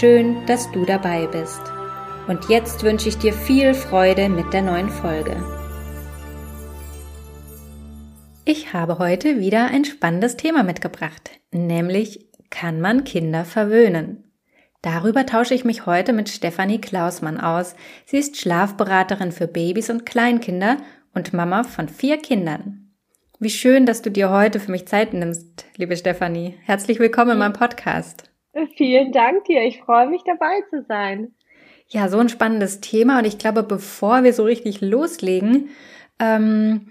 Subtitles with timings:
[0.00, 1.60] Schön, dass du dabei bist.
[2.26, 5.36] Und jetzt wünsche ich dir viel Freude mit der neuen Folge.
[8.46, 14.24] Ich habe heute wieder ein spannendes Thema mitgebracht, nämlich kann man Kinder verwöhnen?
[14.80, 17.76] Darüber tausche ich mich heute mit Stefanie Klausmann aus.
[18.06, 20.78] Sie ist Schlafberaterin für Babys und Kleinkinder
[21.14, 22.94] und Mama von vier Kindern.
[23.38, 26.56] Wie schön, dass du dir heute für mich Zeit nimmst, liebe Stefanie.
[26.64, 28.31] Herzlich willkommen in meinem Podcast.
[28.76, 29.62] Vielen Dank dir.
[29.62, 31.34] Ich freue mich dabei zu sein.
[31.88, 35.70] Ja, so ein spannendes Thema und ich glaube, bevor wir so richtig loslegen,
[36.18, 36.88] ähm,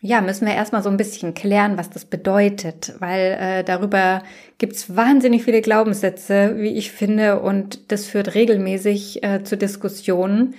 [0.00, 4.22] ja, müssen wir erstmal so ein bisschen klären, was das bedeutet, weil äh, darüber
[4.58, 10.54] gibt's wahnsinnig viele Glaubenssätze, wie ich finde, und das führt regelmäßig äh, zu Diskussionen.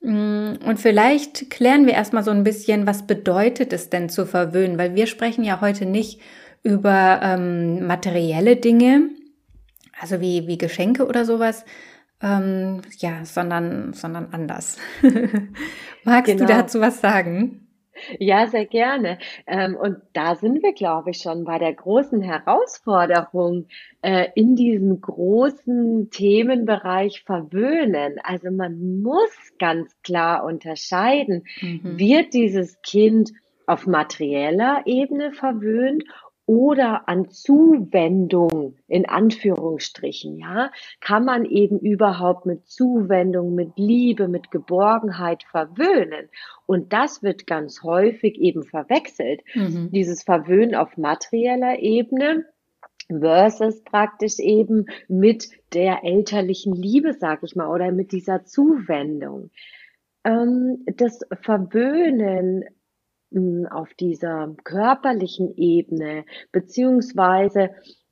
[0.00, 4.76] Mm, und vielleicht klären wir erstmal so ein bisschen, was bedeutet es denn zu verwöhnen,
[4.76, 6.20] weil wir sprechen ja heute nicht
[6.64, 9.10] über ähm, materielle Dinge,
[10.00, 11.64] also wie, wie Geschenke oder sowas,
[12.22, 14.78] ähm, ja, sondern, sondern anders.
[16.04, 16.46] Magst genau.
[16.46, 17.66] du dazu was sagen?
[18.18, 19.18] Ja, sehr gerne.
[19.46, 23.66] Ähm, und da sind wir, glaube ich, schon bei der großen Herausforderung
[24.02, 28.16] äh, in diesem großen Themenbereich verwöhnen.
[28.22, 31.98] Also man muss ganz klar unterscheiden, mhm.
[31.98, 33.32] wird dieses Kind
[33.66, 36.04] auf materieller Ebene verwöhnt
[36.50, 44.50] oder an Zuwendung in Anführungsstrichen, ja, kann man eben überhaupt mit Zuwendung, mit Liebe, mit
[44.50, 46.28] Geborgenheit verwöhnen.
[46.66, 49.42] Und das wird ganz häufig eben verwechselt.
[49.54, 49.90] Mhm.
[49.92, 52.46] Dieses Verwöhnen auf materieller Ebene
[53.08, 59.52] versus praktisch eben mit der elterlichen Liebe, sag ich mal, oder mit dieser Zuwendung.
[60.24, 62.64] Ähm, das Verwöhnen
[63.70, 67.70] auf dieser körperlichen Ebene, beziehungsweise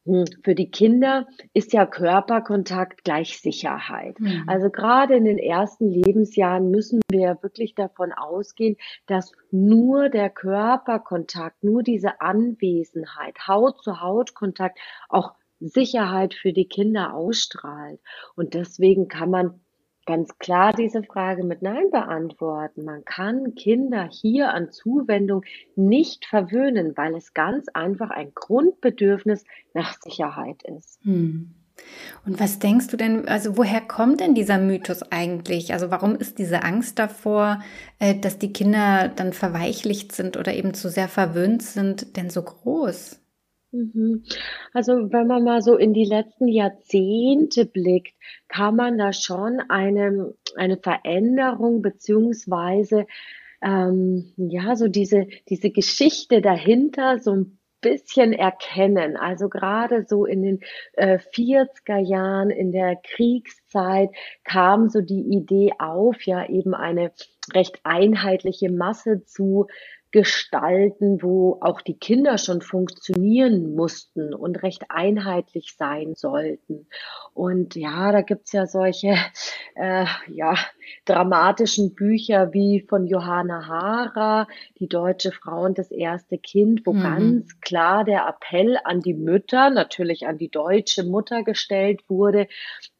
[0.09, 4.19] hm, für die Kinder ist ja Körperkontakt gleich Sicherheit.
[4.19, 4.45] Mhm.
[4.47, 8.77] Also gerade in den ersten Lebensjahren müssen wir wirklich davon ausgehen,
[9.07, 14.79] dass nur der Körperkontakt, nur diese Anwesenheit, Haut zu Haut Kontakt
[15.09, 18.01] auch Sicherheit für die Kinder ausstrahlt.
[18.35, 19.61] Und deswegen kann man
[20.09, 22.85] ganz klar diese Frage mit Nein beantworten.
[22.85, 25.45] Man kann Kinder hier an Zuwendung
[25.77, 30.99] nicht verwöhnen, weil es ganz einfach ein Grundbedürfnis nach Sicherheit ist.
[31.03, 31.55] Hm.
[32.25, 35.75] Und was denkst du denn, also woher kommt denn dieser Mythos eigentlich?
[35.75, 37.61] Also warum ist diese Angst davor,
[37.99, 42.43] äh, dass die Kinder dann verweichlicht sind oder eben zu sehr verwöhnt sind, denn so
[42.43, 43.21] groß?
[43.71, 44.25] Mhm.
[44.73, 48.15] Also wenn man mal so in die letzten Jahrzehnte blickt,
[48.49, 53.07] kann man da schon eine, eine Veränderung beziehungsweise
[53.61, 59.17] ähm, ja so diese diese Geschichte dahinter so ein bisschen erkennen.
[59.17, 60.61] Also gerade so in den
[60.95, 64.11] äh, 40er Jahren, in der Kriegszeit
[64.45, 67.13] kam so die Idee auf, ja eben eine
[67.55, 69.67] recht einheitliche Masse zu
[70.11, 76.89] gestalten, wo auch die Kinder schon funktionieren mussten und recht einheitlich sein sollten.
[77.35, 79.17] Und ja, da gibt's ja solche
[79.75, 80.55] äh, ja,
[81.05, 84.47] dramatischen Bücher wie von Johanna Hara,
[84.79, 87.03] Die deutsche Frau und das erste Kind, wo mhm.
[87.03, 92.47] ganz klar der Appell an die Mütter, natürlich an die deutsche Mutter gestellt wurde,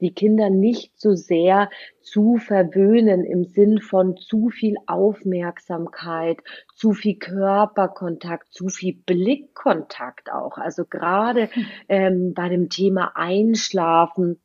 [0.01, 1.71] die Kinder nicht so sehr
[2.03, 6.39] zu verwöhnen im Sinn von zu viel Aufmerksamkeit,
[6.75, 10.57] zu viel Körperkontakt, zu viel Blickkontakt auch.
[10.57, 11.67] Also gerade hm.
[11.89, 14.41] ähm, bei dem Thema Einschlafen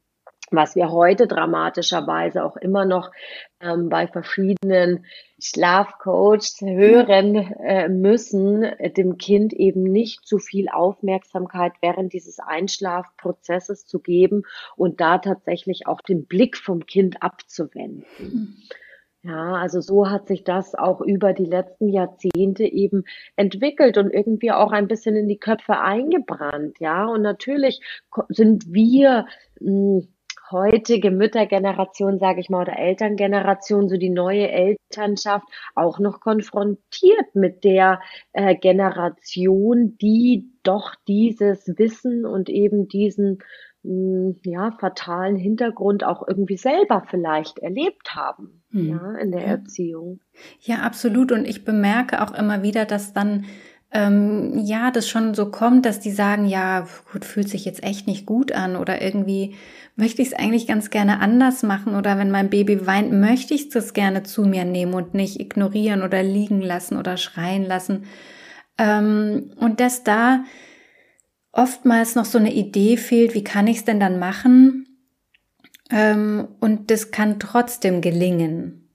[0.53, 3.11] was wir heute dramatischerweise auch immer noch
[3.59, 5.05] ähm, bei verschiedenen
[5.39, 13.85] Schlafcoaches hören äh, müssen, äh, dem Kind eben nicht zu viel Aufmerksamkeit während dieses Einschlafprozesses
[13.85, 14.43] zu geben
[14.75, 18.05] und da tatsächlich auch den Blick vom Kind abzuwenden.
[18.19, 18.55] Mhm.
[19.25, 23.05] Ja, also so hat sich das auch über die letzten Jahrzehnte eben
[23.37, 26.81] entwickelt und irgendwie auch ein bisschen in die Köpfe eingebrannt.
[26.81, 27.79] Ja, und natürlich
[28.27, 29.25] sind wir
[29.59, 30.09] hm,
[30.51, 35.45] heutige Müttergeneration, sage ich mal, oder Elterngeneration, so die neue Elternschaft
[35.75, 38.01] auch noch konfrontiert mit der
[38.33, 43.39] äh, Generation, die doch dieses Wissen und eben diesen
[43.83, 48.89] hm, ja, fatalen Hintergrund auch irgendwie selber vielleicht erlebt haben, hm.
[48.89, 49.43] ja, in der.
[49.43, 50.21] Erziehung.
[50.61, 51.31] Ja, absolut.
[51.31, 53.45] Und ich bemerke auch immer wieder, dass dann
[53.93, 58.07] ähm, ja, das schon so kommt, dass die sagen, ja, gut, fühlt sich jetzt echt
[58.07, 59.55] nicht gut an oder irgendwie
[59.95, 63.69] möchte ich es eigentlich ganz gerne anders machen oder wenn mein Baby weint, möchte ich
[63.69, 68.05] das gerne zu mir nehmen und nicht ignorieren oder liegen lassen oder schreien lassen.
[68.79, 70.43] Ähm, und dass da
[71.51, 74.87] oftmals noch so eine Idee fehlt, wie kann ich es denn dann machen?
[75.91, 78.89] Ähm, und das kann trotzdem gelingen.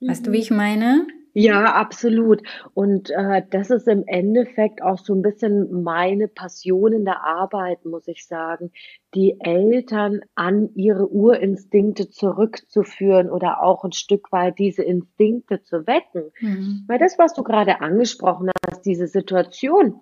[0.00, 0.42] Weißt du, wie mhm.
[0.42, 1.06] ich meine?
[1.34, 2.42] Ja, absolut.
[2.74, 7.84] Und äh, das ist im Endeffekt auch so ein bisschen meine Passion in der Arbeit,
[7.86, 8.70] muss ich sagen,
[9.14, 16.32] die Eltern an ihre Urinstinkte zurückzuführen oder auch ein Stück weit diese Instinkte zu wecken.
[16.40, 16.84] Mhm.
[16.86, 20.00] Weil das, was du gerade angesprochen hast, diese Situation,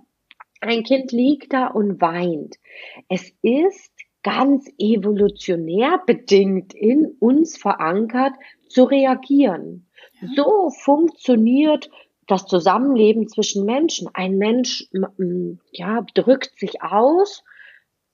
[0.60, 2.56] ein Kind liegt da und weint.
[3.08, 3.92] Es ist
[4.22, 8.34] ganz evolutionär bedingt in uns verankert,
[8.68, 9.86] zu reagieren.
[10.34, 11.90] So funktioniert
[12.26, 14.08] das Zusammenleben zwischen Menschen.
[14.14, 14.88] Ein Mensch,
[15.72, 17.42] ja, drückt sich aus,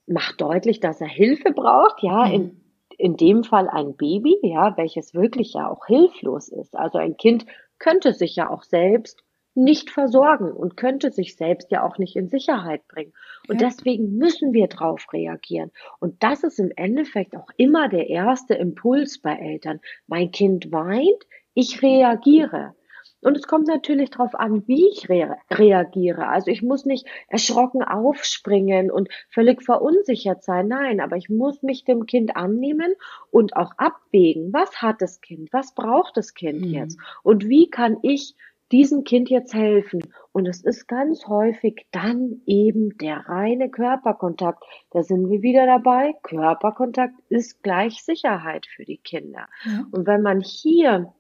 [0.07, 2.33] macht deutlich, dass er Hilfe braucht, ja, mhm.
[2.33, 2.61] in,
[2.99, 6.75] in dem Fall ein Baby, ja, welches wirklich ja auch hilflos ist.
[6.75, 7.47] Also ein Kind
[7.79, 9.23] könnte sich ja auch selbst
[9.57, 13.15] nicht versorgen und könnte sich selbst ja auch nicht in Sicherheit bringen.
[13.49, 13.69] Und ja.
[13.69, 15.73] deswegen müssen wir drauf reagieren.
[15.99, 19.81] Und das ist im Endeffekt auch immer der erste Impuls bei Eltern.
[20.07, 21.27] Mein Kind weint,
[21.57, 22.75] ich reagiere.
[23.23, 26.29] Und es kommt natürlich darauf an, wie ich rea reagiere.
[26.29, 30.69] Also ich muss nicht erschrocken aufspringen und völlig verunsichert sein.
[30.69, 32.95] Nein, aber ich muss mich dem Kind annehmen
[33.31, 34.53] und auch abwägen.
[34.53, 35.53] Was hat das Kind?
[35.53, 36.73] Was braucht das Kind mhm.
[36.73, 37.01] jetzt?
[37.23, 38.37] Und wie kann ich
[38.71, 40.03] diesem Kind jetzt helfen?
[40.33, 44.63] Und es ist ganz häufig dann eben der reine Körperkontakt.
[44.91, 46.15] Da sind wir wieder dabei.
[46.23, 49.49] Körperkontakt ist gleich Sicherheit für die Kinder.
[49.65, 49.87] Ja.
[49.91, 51.13] Und wenn man hier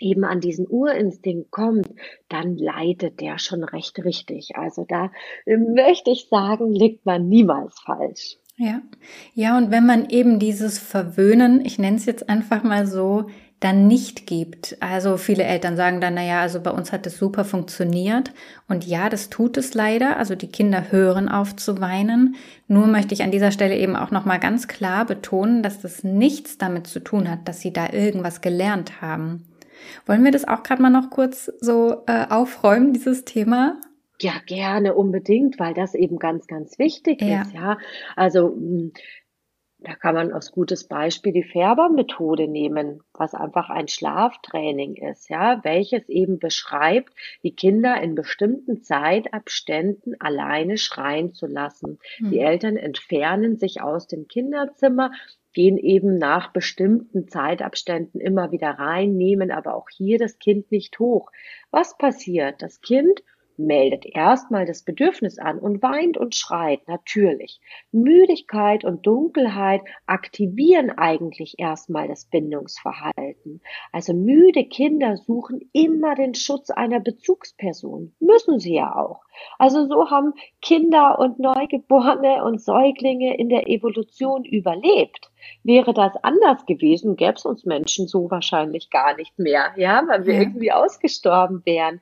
[0.00, 1.88] eben an diesen Urinstinkt kommt,
[2.28, 4.56] dann leitet der schon recht richtig.
[4.56, 5.10] Also da
[5.44, 8.38] äh, möchte ich sagen, liegt man niemals falsch.
[8.58, 8.80] Ja,
[9.34, 13.26] ja, und wenn man eben dieses Verwöhnen, ich nenne es jetzt einfach mal so,
[13.60, 14.76] dann nicht gibt.
[14.80, 18.32] Also viele Eltern sagen dann, naja, also bei uns hat es super funktioniert.
[18.68, 20.18] Und ja, das tut es leider.
[20.18, 22.36] Also die Kinder hören auf zu weinen.
[22.68, 26.58] Nur möchte ich an dieser Stelle eben auch nochmal ganz klar betonen, dass das nichts
[26.58, 29.44] damit zu tun hat, dass sie da irgendwas gelernt haben.
[30.06, 33.80] Wollen wir das auch gerade mal noch kurz so äh, aufräumen, dieses Thema?
[34.20, 37.42] Ja, gerne, unbedingt, weil das eben ganz, ganz wichtig ja.
[37.42, 37.78] ist, ja.
[38.14, 38.92] Also, hm,
[39.78, 45.62] da kann man als gutes Beispiel die Färbermethode nehmen, was einfach ein Schlaftraining ist, ja,
[45.64, 47.12] welches eben beschreibt,
[47.42, 51.98] die Kinder in bestimmten Zeitabständen alleine schreien zu lassen.
[52.18, 52.30] Mhm.
[52.30, 55.12] Die Eltern entfernen sich aus dem Kinderzimmer,
[55.56, 60.98] gehen eben nach bestimmten Zeitabständen immer wieder rein, nehmen aber auch hier das Kind nicht
[60.98, 61.32] hoch.
[61.70, 62.60] Was passiert?
[62.60, 63.22] Das Kind
[63.58, 67.60] meldet erstmal das Bedürfnis an und weint und schreit, natürlich.
[67.92, 73.62] Müdigkeit und Dunkelheit aktivieren eigentlich erstmal das Bindungsverhalten.
[73.92, 78.14] Also müde Kinder suchen immer den Schutz einer Bezugsperson.
[78.20, 79.22] Müssen sie ja auch.
[79.58, 85.30] Also so haben Kinder und Neugeborene und Säuglinge in der Evolution überlebt.
[85.62, 90.26] Wäre das anders gewesen, gäbe es uns Menschen so wahrscheinlich gar nicht mehr, ja, weil
[90.26, 90.40] wir ja.
[90.40, 92.00] irgendwie ausgestorben wären.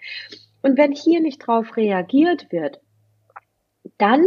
[0.64, 2.80] Und wenn hier nicht drauf reagiert wird,
[3.98, 4.24] dann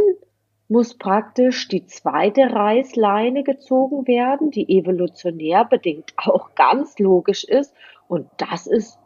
[0.67, 7.74] muss praktisch die zweite Reißleine gezogen werden, die evolutionär bedingt auch ganz logisch ist.
[8.08, 9.00] Und das ist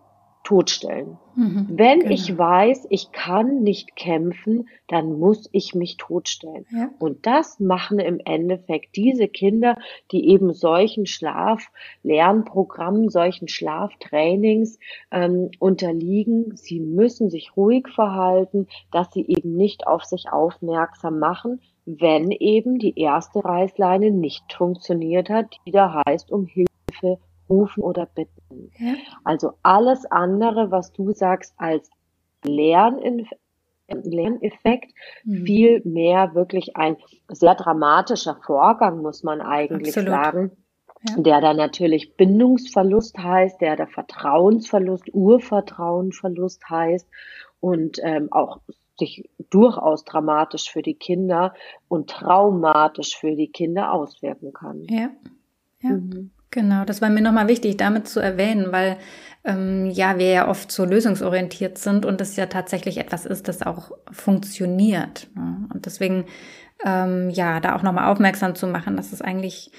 [0.44, 1.18] totstellen.
[1.36, 2.14] Mhm, Wenn genau.
[2.14, 6.66] ich weiß, ich kann nicht kämpfen, dann muss ich mich totstellen.
[6.72, 6.90] Ja.
[7.00, 9.78] Und das machen im Endeffekt diese Kinder,
[10.12, 14.80] die eben solchen Schlaflernprogrammen, solchen Schlaftrainings
[15.12, 16.56] ähm, unterliegen.
[16.56, 22.80] Sie müssen sich ruhig verhalten, dass sie eben nicht auf sich aufmerksam machen, wenn eben
[22.80, 27.20] die erste Reißleine nicht funktioniert hat, die da heißt um Hilfe
[27.52, 28.72] rufen oder bitten.
[28.78, 28.96] Ja.
[29.24, 31.90] Also alles andere, was du sagst als
[32.44, 33.28] Lernin
[34.04, 34.94] Lerneffekt,
[35.24, 35.46] mhm.
[35.46, 40.10] viel mehr wirklich ein sehr dramatischer Vorgang, muss man eigentlich Absolut.
[40.10, 40.52] sagen.
[41.10, 41.22] Ja.
[41.22, 47.08] Der dann natürlich Bindungsverlust heißt, der der Vertrauensverlust, Urvertrauenverlust heißt
[47.60, 48.60] und ähm, auch
[49.00, 51.56] sich durchaus dramatisch für die Kinder
[51.88, 54.84] und traumatisch für die Kinder auswirken kann.
[54.84, 55.10] Ja,
[55.82, 55.90] ja.
[55.90, 56.32] Mhm.
[56.52, 58.98] Genau, das war mir nochmal wichtig, damit zu erwähnen, weil
[59.44, 63.62] ähm, ja, wir ja oft so lösungsorientiert sind und es ja tatsächlich etwas ist, das
[63.62, 65.30] auch funktioniert.
[65.34, 65.68] Ne?
[65.74, 66.26] Und deswegen,
[66.86, 69.72] ähm, ja, da auch nochmal aufmerksam zu machen, dass es eigentlich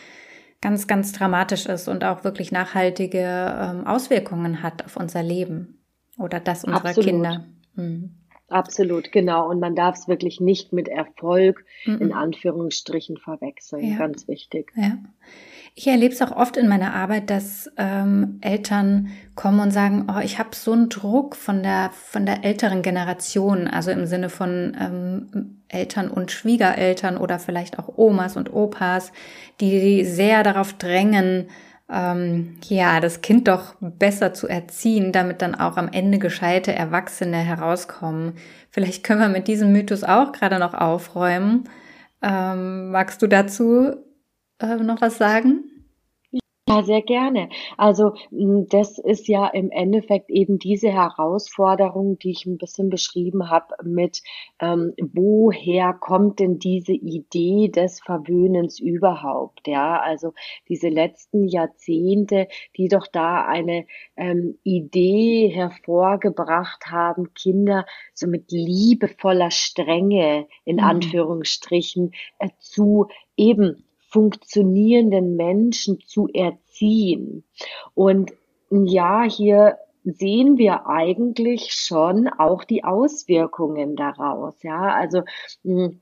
[0.62, 5.84] ganz, ganz dramatisch ist und auch wirklich nachhaltige ähm, Auswirkungen hat auf unser Leben
[6.18, 7.10] oder das unserer Absolut.
[7.10, 7.44] Kinder.
[7.74, 8.14] Mhm.
[8.48, 9.48] Absolut, genau.
[9.48, 11.98] Und man darf es wirklich nicht mit Erfolg mhm.
[12.00, 13.92] in Anführungsstrichen verwechseln.
[13.92, 13.98] Ja.
[13.98, 14.72] Ganz wichtig.
[14.76, 14.98] Ja.
[15.74, 20.20] Ich erlebe es auch oft in meiner Arbeit, dass ähm, Eltern kommen und sagen, oh,
[20.22, 24.76] ich habe so einen Druck von der von der älteren Generation, also im Sinne von
[24.78, 29.12] ähm, Eltern und Schwiegereltern oder vielleicht auch Omas und Opas,
[29.60, 31.48] die sehr darauf drängen,
[31.90, 37.38] ähm, ja, das Kind doch besser zu erziehen, damit dann auch am Ende gescheite Erwachsene
[37.38, 38.34] herauskommen.
[38.70, 41.64] Vielleicht können wir mit diesem Mythos auch gerade noch aufräumen.
[42.22, 43.96] Ähm, magst du dazu
[44.62, 45.72] äh, noch was sagen?
[46.68, 47.50] Ja, sehr gerne.
[47.76, 53.74] Also das ist ja im Endeffekt eben diese Herausforderung, die ich ein bisschen beschrieben habe,
[53.82, 54.22] mit
[54.58, 59.66] ähm, woher kommt denn diese Idee des Verwöhnens überhaupt?
[59.66, 60.32] Ja, also
[60.68, 63.84] diese letzten Jahrzehnte, die doch da eine
[64.16, 70.84] ähm, Idee hervorgebracht haben, Kinder so mit liebevoller Strenge in mhm.
[70.84, 77.44] Anführungsstrichen äh, zu eben funktionierenden Menschen zu erziehen.
[77.94, 78.32] Und
[78.70, 84.62] ja, hier sehen wir eigentlich schon auch die Auswirkungen daraus.
[84.62, 85.22] Ja, also
[85.64, 86.00] hm,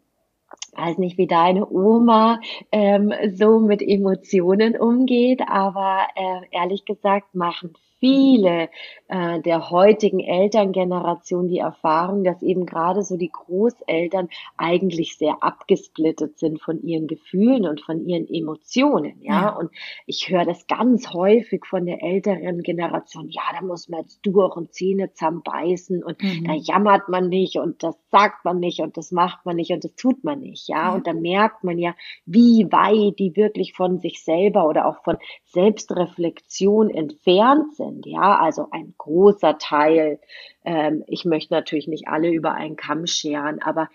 [0.77, 2.41] weiß nicht, wie deine Oma
[2.73, 8.71] ähm, so mit Emotionen umgeht, aber äh, ehrlich gesagt machen viele
[9.09, 16.39] äh, der heutigen Elterngeneration die Erfahrung, dass eben gerade so die Großeltern eigentlich sehr abgesplittet
[16.39, 19.21] sind von ihren Gefühlen und von ihren Emotionen.
[19.21, 19.49] Ja, ja.
[19.51, 19.71] und
[20.07, 23.29] ich höre das ganz häufig von der älteren Generation.
[23.29, 26.45] Ja, da muss man jetzt durch und Zähne zusammenbeißen und mhm.
[26.45, 29.85] da jammert man nicht und das sagt man nicht und das macht man nicht und
[29.85, 30.69] das tut man nicht.
[30.69, 30.95] Ja, ja.
[30.95, 35.19] und da merkt man ja, wie weit die wirklich von sich selber oder auch von
[35.45, 38.07] Selbstreflexion entfernt sind sind.
[38.07, 40.21] Ja, also ein großer Teil.
[40.65, 43.89] Ähm, ich möchte natürlich nicht alle über einen Kamm scheren, aber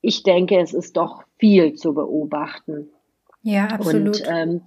[0.00, 2.90] ich denke, es ist doch viel zu beobachten.
[3.42, 4.20] Ja, absolut.
[4.20, 4.62] Und ähm,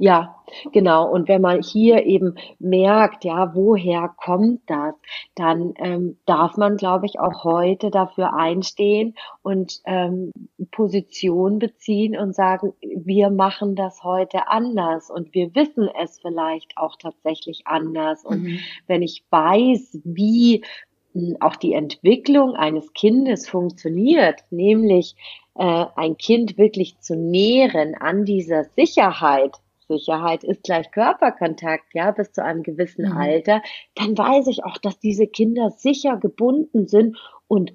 [0.00, 0.34] ja,
[0.72, 1.10] genau.
[1.10, 4.94] Und wenn man hier eben merkt, ja, woher kommt das,
[5.34, 10.32] dann ähm, darf man, glaube ich, auch heute dafür einstehen und ähm,
[10.70, 16.96] Position beziehen und sagen, wir machen das heute anders und wir wissen es vielleicht auch
[16.96, 18.24] tatsächlich anders.
[18.24, 18.58] Und mhm.
[18.86, 20.64] wenn ich weiß, wie
[21.12, 25.14] hm, auch die Entwicklung eines Kindes funktioniert, nämlich
[25.56, 29.58] äh, ein Kind wirklich zu nähren an dieser Sicherheit,
[29.90, 33.16] Sicherheit ist gleich Körperkontakt, ja, bis zu einem gewissen mhm.
[33.16, 33.62] Alter,
[33.94, 37.16] dann weiß ich auch, dass diese Kinder sicher gebunden sind
[37.48, 37.72] und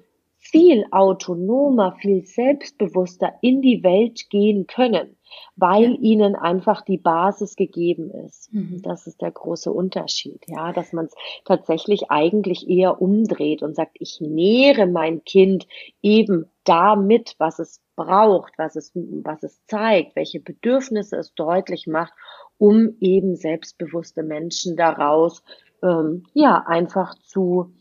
[0.50, 5.16] viel autonomer, viel selbstbewusster in die Welt gehen können,
[5.56, 5.98] weil ja.
[6.00, 8.52] ihnen einfach die Basis gegeben ist.
[8.52, 8.80] Mhm.
[8.82, 13.96] Das ist der große Unterschied, ja, dass man es tatsächlich eigentlich eher umdreht und sagt,
[13.98, 15.66] ich nähere mein Kind
[16.00, 22.12] eben damit, was es braucht, was es, was es zeigt, welche Bedürfnisse es deutlich macht,
[22.58, 25.42] um eben selbstbewusste Menschen daraus,
[25.82, 27.72] ähm, ja, einfach zu,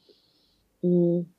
[0.82, 1.35] mh, hm,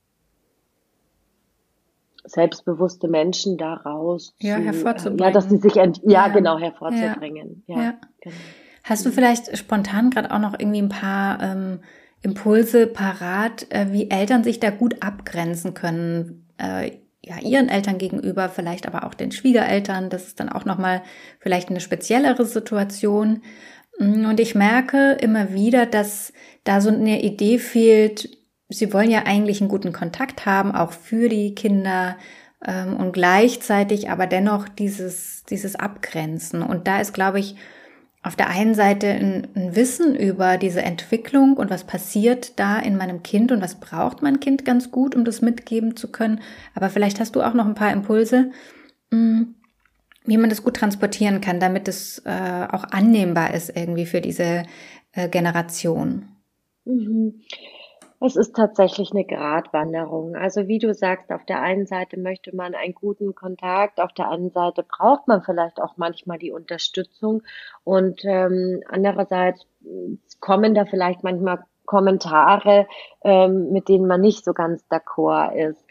[2.27, 5.19] selbstbewusste Menschen daraus ja, zu, hervorzubringen.
[5.19, 7.65] ja, dass sie sich ent ja, ja, genau hervorzubringen.
[7.67, 7.81] Ja.
[7.81, 7.95] ja.
[8.21, 8.37] Genau.
[8.85, 11.81] Hast du vielleicht spontan gerade auch noch irgendwie ein paar ähm,
[12.23, 16.47] Impulse parat, äh, wie Eltern sich da gut abgrenzen können?
[16.59, 16.93] Äh,
[17.27, 20.11] ja, ihren Eltern gegenüber, vielleicht aber auch den Schwiegereltern.
[20.11, 21.03] Das ist dann auch nochmal
[21.41, 23.43] vielleicht eine speziellere Situation.
[23.99, 28.29] Mm, und ich merke immer wieder, dass da so eine Idee fehlt,
[28.69, 32.17] sie wollen ja eigentlich einen guten Kontakt haben, auch für die Kinder
[32.65, 36.63] ähm, und gleichzeitig aber dennoch dieses, dieses Abgrenzen.
[36.63, 37.57] Und da ist, glaube ich,
[38.23, 42.97] auf der einen Seite ein, ein, Wissen über diese Entwicklung und was passiert da in
[42.97, 46.41] meinem Kind und was braucht mein Kind ganz gut, um das mitgeben zu können.
[46.75, 48.51] Aber vielleicht hast du auch noch ein paar Impulse,
[49.11, 49.43] mm,
[50.25, 54.65] wie man das gut transportieren kann, damit es äh, auch annehmbar ist irgendwie für diese
[55.13, 56.27] äh, Generation.
[56.85, 57.35] Mhm.
[58.19, 60.37] Es ist tatsächlich eine Gratwanderung.
[60.37, 64.29] Also wie du sagst, auf der einen Seite möchte man einen guten Kontakt, auf der
[64.29, 67.43] anderen Seite braucht man vielleicht auch manchmal die Unterstützung
[67.85, 69.67] und ähm, andererseits
[70.41, 72.87] kommen da vielleicht manchmal Kommentare,
[73.23, 75.85] ähm, mit denen man nicht so ganz d'accord ist.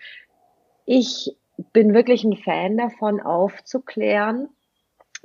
[0.86, 1.38] Ich
[1.74, 4.50] bin wirklich ein Fan davon, aufzuklären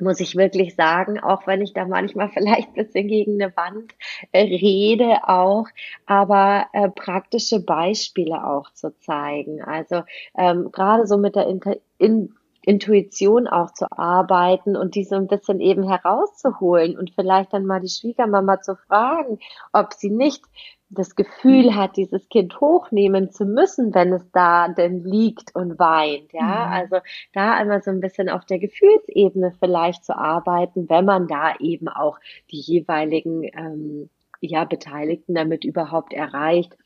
[0.01, 3.93] muss ich wirklich sagen, auch wenn ich da manchmal vielleicht ein bisschen gegen eine Wand
[4.33, 5.67] äh, rede auch,
[6.07, 9.63] aber äh, praktische Beispiele auch zu zeigen.
[9.63, 10.03] Also
[10.37, 15.29] ähm, gerade so mit der Inter in Intuition auch zu arbeiten und die so ein
[15.29, 19.39] bisschen eben herauszuholen und vielleicht dann mal die Schwiegermama zu fragen,
[19.73, 20.45] ob sie nicht
[20.91, 26.33] das Gefühl hat, dieses Kind hochnehmen zu müssen, wenn es da denn liegt und weint.
[26.33, 26.73] Ja, mhm.
[26.73, 26.97] also
[27.33, 31.89] da einmal so ein bisschen auf der Gefühlsebene vielleicht zu arbeiten, wenn man da eben
[31.89, 32.19] auch
[32.51, 36.77] die jeweiligen ähm, ja, Beteiligten damit überhaupt erreicht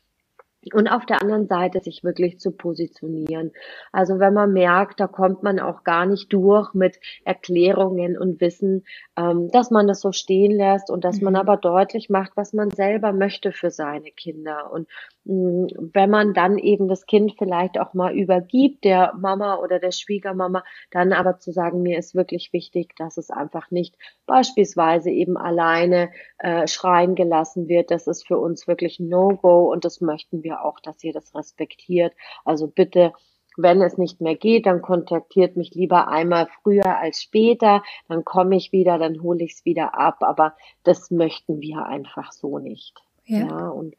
[0.73, 3.51] und auf der anderen Seite sich wirklich zu positionieren.
[3.91, 8.85] Also wenn man merkt, da kommt man auch gar nicht durch mit Erklärungen und Wissen,
[9.17, 11.39] ähm, dass man das so stehen lässt und dass man mhm.
[11.39, 14.71] aber deutlich macht, was man selber möchte für seine Kinder.
[14.71, 14.87] Und
[15.25, 20.63] wenn man dann eben das Kind vielleicht auch mal übergibt, der Mama oder der Schwiegermama,
[20.91, 26.11] dann aber zu sagen, mir ist wirklich wichtig, dass es einfach nicht beispielsweise eben alleine
[26.37, 27.89] äh, schreien gelassen wird.
[27.89, 32.13] Das ist für uns wirklich No-Go und das möchten wir auch, dass ihr das respektiert.
[32.43, 33.13] Also bitte
[33.57, 38.57] wenn es nicht mehr geht, dann kontaktiert mich lieber einmal früher als später, dann komme
[38.57, 43.01] ich wieder, dann hole ich es wieder ab, aber das möchten wir einfach so nicht.
[43.23, 43.47] Ja.
[43.47, 43.69] ja.
[43.69, 43.95] und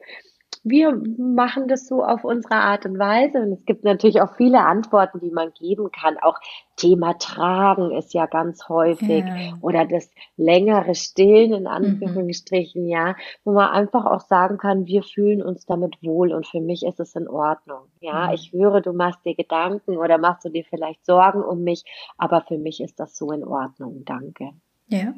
[0.69, 3.39] wir machen das so auf unsere Art und Weise.
[3.39, 6.17] Und es gibt natürlich auch viele Antworten, die man geben kann.
[6.21, 6.41] Auch
[6.75, 9.25] Thema Tragen ist ja ganz häufig.
[9.25, 9.57] Ja.
[9.61, 11.67] Oder das längere Stillen in mhm.
[11.69, 12.89] Anführungsstrichen, mhm.
[12.89, 16.85] ja, wo man einfach auch sagen kann, wir fühlen uns damit wohl und für mich
[16.85, 17.85] ist es in Ordnung.
[18.01, 18.35] Ja, mhm.
[18.35, 21.85] ich höre, du machst dir Gedanken oder machst du dir vielleicht Sorgen um mich,
[22.19, 24.03] aber für mich ist das so in Ordnung.
[24.05, 24.51] Danke.
[24.89, 25.15] Ja,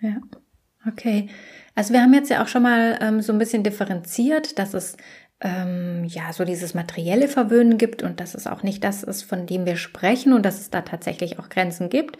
[0.00, 0.20] ja.
[0.88, 1.28] Okay.
[1.74, 4.96] Also wir haben jetzt ja auch schon mal ähm, so ein bisschen differenziert, dass es
[5.40, 9.46] ähm, ja so dieses materielle Verwöhnen gibt und dass es auch nicht das ist, von
[9.46, 12.18] dem wir sprechen und dass es da tatsächlich auch Grenzen gibt.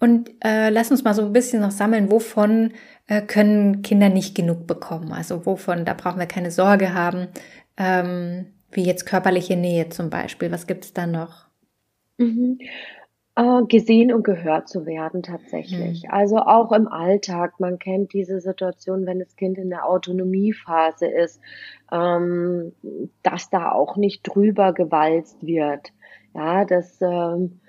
[0.00, 2.72] Und äh, lass uns mal so ein bisschen noch sammeln, wovon
[3.06, 5.12] äh, können Kinder nicht genug bekommen.
[5.12, 7.28] Also wovon, da brauchen wir keine Sorge haben,
[7.76, 10.50] ähm, wie jetzt körperliche Nähe zum Beispiel.
[10.50, 11.46] Was gibt es da noch?
[12.18, 12.58] Mhm.
[13.36, 16.04] Äh, gesehen und gehört zu werden tatsächlich.
[16.04, 16.10] Mhm.
[16.10, 17.58] Also auch im Alltag.
[17.58, 21.40] Man kennt diese Situation, wenn das Kind in der Autonomiephase ist,
[21.90, 22.72] ähm,
[23.24, 25.92] dass da auch nicht drüber gewalzt wird.
[26.32, 27.60] Ja, dass ähm,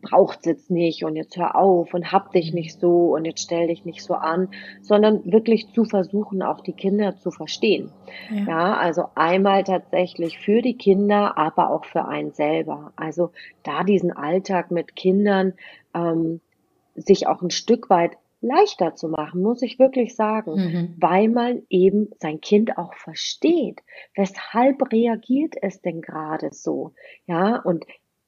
[0.00, 3.68] braucht's jetzt nicht und jetzt hör auf und hab dich nicht so und jetzt stell
[3.68, 4.48] dich nicht so an,
[4.82, 7.90] sondern wirklich zu versuchen, auch die Kinder zu verstehen.
[8.30, 12.92] Ja, ja also einmal tatsächlich für die Kinder, aber auch für einen selber.
[12.96, 13.30] Also
[13.62, 15.54] da diesen Alltag mit Kindern
[15.94, 16.40] ähm,
[16.94, 20.94] sich auch ein Stück weit leichter zu machen, muss ich wirklich sagen, mhm.
[20.98, 23.82] weil man eben sein Kind auch versteht.
[24.14, 26.92] Weshalb reagiert es denn gerade so?
[27.26, 27.84] Ja, und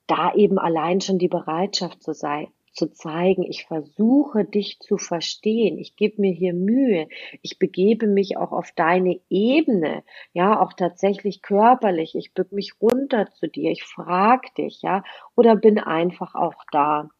[0.08, 5.78] da eben allein schon die Bereitschaft zu sein, zu zeigen, ich versuche dich zu verstehen,
[5.78, 7.08] ich gebe mir hier Mühe,
[7.42, 13.30] ich begebe mich auch auf deine Ebene, ja, auch tatsächlich körperlich, ich bück mich runter
[13.32, 15.02] zu dir, ich frag dich, ja,
[15.36, 17.10] oder bin einfach auch da.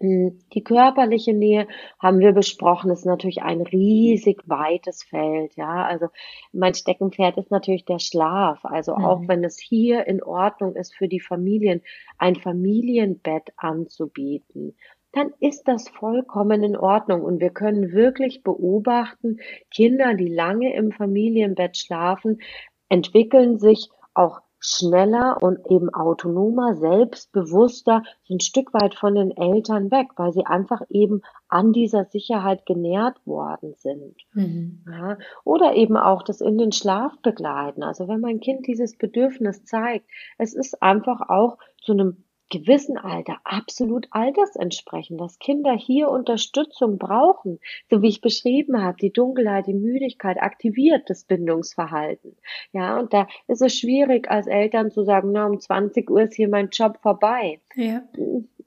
[0.00, 1.66] Hm, die körperliche Nähe
[1.98, 5.84] haben wir besprochen, ist natürlich ein riesig weites Feld, ja.
[5.86, 6.06] Also
[6.52, 8.64] mein Steckenpferd ist natürlich der Schlaf.
[8.64, 9.04] Also mhm.
[9.04, 11.82] auch wenn es hier in Ordnung ist für die Familien,
[12.16, 14.76] ein Familienbett anzubieten,
[15.12, 17.22] dann ist das vollkommen in Ordnung.
[17.22, 19.38] Und wir können wirklich beobachten,
[19.72, 22.40] Kinder, die lange im Familienbett schlafen,
[22.88, 29.90] entwickeln sich auch schneller und eben autonomer, selbstbewusster, so ein Stück weit von den Eltern
[29.90, 34.16] weg, weil sie einfach eben an dieser Sicherheit genährt worden sind.
[34.32, 34.84] Mhm.
[34.90, 37.82] Ja, oder eben auch das in den Schlaf begleiten.
[37.82, 40.06] Also wenn mein Kind dieses Bedürfnis zeigt,
[40.38, 47.60] es ist einfach auch zu einem gewissen Alter absolut altersentsprechend, dass Kinder hier Unterstützung brauchen,
[47.90, 52.36] so wie ich beschrieben habe, die Dunkelheit, die Müdigkeit aktiviert das Bindungsverhalten.
[52.72, 56.34] Ja, und da ist es schwierig als Eltern zu sagen, na, um 20 Uhr ist
[56.34, 57.60] hier mein Job vorbei.
[57.74, 58.02] Ja.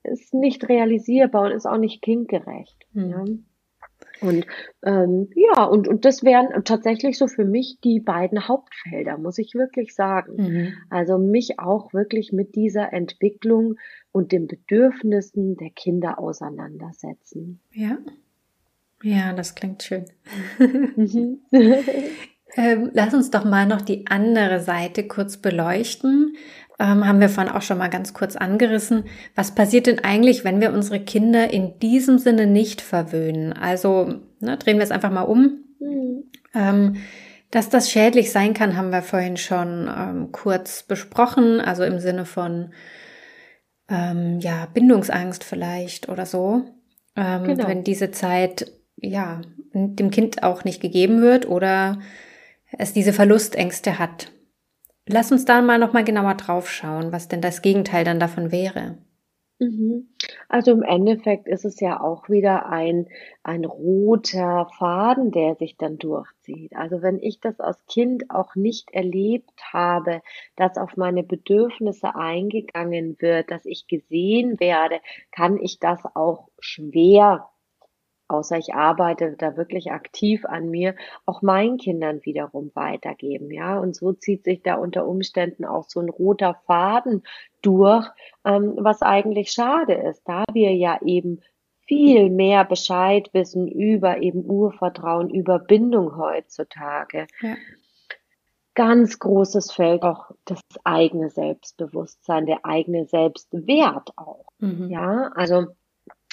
[0.04, 2.78] Ist nicht realisierbar und ist auch nicht kindgerecht.
[2.94, 3.10] Hm.
[3.10, 3.26] Ja.
[4.22, 4.46] Und
[4.84, 9.56] ähm, ja, und, und das wären tatsächlich so für mich die beiden Hauptfelder, muss ich
[9.56, 10.36] wirklich sagen.
[10.38, 10.74] Mhm.
[10.90, 13.78] Also mich auch wirklich mit dieser Entwicklung
[14.12, 17.60] und den Bedürfnissen der Kinder auseinandersetzen.
[17.72, 17.98] Ja.
[19.04, 20.06] Ja, das klingt schön.
[20.96, 21.40] Mhm.
[22.56, 26.36] ähm, lass uns doch mal noch die andere Seite kurz beleuchten
[26.82, 29.04] ähm, haben wir vorhin auch schon mal ganz kurz angerissen.
[29.36, 33.54] Was passiert denn eigentlich, wenn wir unsere Kinder in diesem Sinne nicht verwöhnen?
[33.54, 35.63] Also ne, drehen wir es einfach mal um.
[35.80, 36.24] Mhm.
[36.56, 36.96] Ähm,
[37.52, 42.26] dass das schädlich sein kann, haben wir vorhin schon ähm, kurz besprochen, also im Sinne
[42.26, 42.74] von
[43.88, 46.63] ähm, ja Bindungsangst vielleicht oder so.
[47.15, 47.67] ähm, genau.
[47.67, 49.41] wenn diese Zeit ja
[49.74, 52.00] dem Kind auch nicht gegeben wird oder
[52.76, 54.32] es diese Verlustängste hat.
[55.08, 58.52] Lass uns da mal noch mal genauer drauf schauen, was denn das Gegenteil dann davon
[58.52, 58.98] wäre.
[59.62, 60.10] Mhm.
[60.50, 63.08] Also im Endeffekt ist es ja auch wieder ein,
[63.44, 66.76] ein roter Faden, der sich dann durchzieht.
[66.76, 70.24] Also wenn ich das als Kind auch nicht erlebt habe,
[70.56, 75.00] dass auf meine Bedürfnisse eingegangen wird, dass ich gesehen werde,
[75.32, 77.51] kann ich das auch schwer
[78.32, 83.78] außer ich arbeite da wirklich aktiv an mir, auch meinen Kindern wiederum weitergeben, ja.
[83.80, 87.24] Und so zieht sich da unter Umständen auch so ein roter Faden
[87.62, 88.08] durch,
[88.46, 91.41] ähm, was eigentlich schade ist, da wir ja eben
[91.88, 97.28] viel mehr Bescheid wissen über eben Urvertrauen, über Bindung heutzutage.
[97.41, 97.56] Ja.
[98.74, 104.46] Ganz großes Feld auch das eigene Selbstbewusstsein, der eigene Selbstwert auch.
[104.60, 104.89] Mhm.
[104.89, 105.67] Ja, also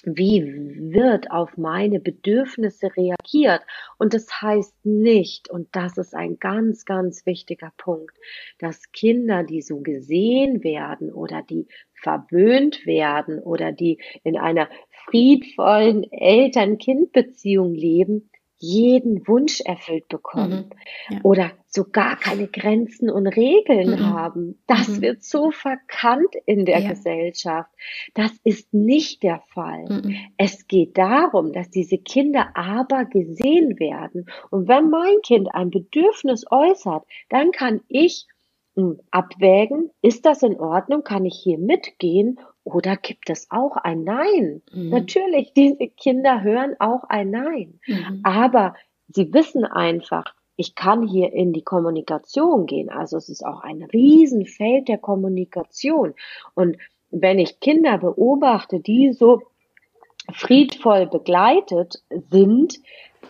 [0.04, 0.44] wie
[0.92, 3.62] wird auf meine Bedürfnisse reagiert.
[3.98, 8.16] Und das heißt nicht, und das ist ein ganz, ganz wichtiger Punkt,
[8.58, 14.68] dass Kinder, die so gesehen werden oder die verwöhnt werden oder die in einer
[15.06, 20.70] friedvollen Eltern-Kind-Beziehung leben, jeden Wunsch erfüllt bekommen
[21.08, 21.14] mhm.
[21.14, 21.20] ja.
[21.22, 24.12] oder so gar keine Grenzen und Regeln mhm.
[24.12, 24.62] haben.
[24.66, 25.02] Das mhm.
[25.02, 26.90] wird so verkannt in der ja.
[26.90, 27.70] Gesellschaft.
[28.14, 29.84] Das ist nicht der Fall.
[29.88, 30.16] Mhm.
[30.36, 34.26] Es geht darum, dass diese Kinder aber gesehen werden.
[34.50, 38.26] Und wenn mein Kind ein Bedürfnis äußert, dann kann ich
[38.78, 41.02] hm, abwägen, ist das in Ordnung?
[41.02, 42.38] Kann ich hier mitgehen?
[42.68, 44.62] Oder gibt es auch ein Nein?
[44.72, 44.90] Mhm.
[44.90, 47.81] Natürlich, diese Kinder hören auch ein Nein.
[47.87, 48.20] Mhm.
[48.24, 48.74] Aber
[49.09, 52.90] sie wissen einfach, ich kann hier in die Kommunikation gehen.
[52.90, 56.14] Also es ist auch ein Riesenfeld der Kommunikation.
[56.54, 56.76] Und
[57.11, 59.42] wenn ich Kinder beobachte, die so
[60.33, 62.81] friedvoll begleitet sind,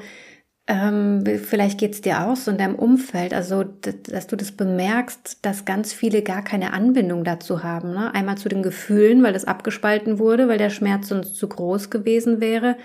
[0.65, 5.65] ähm, vielleicht geht's dir auch so in deinem Umfeld, also dass du das bemerkst, dass
[5.65, 7.91] ganz viele gar keine Anbindung dazu haben.
[7.93, 8.13] Ne?
[8.13, 12.39] Einmal zu den Gefühlen, weil das abgespalten wurde, weil der Schmerz sonst zu groß gewesen
[12.39, 12.77] wäre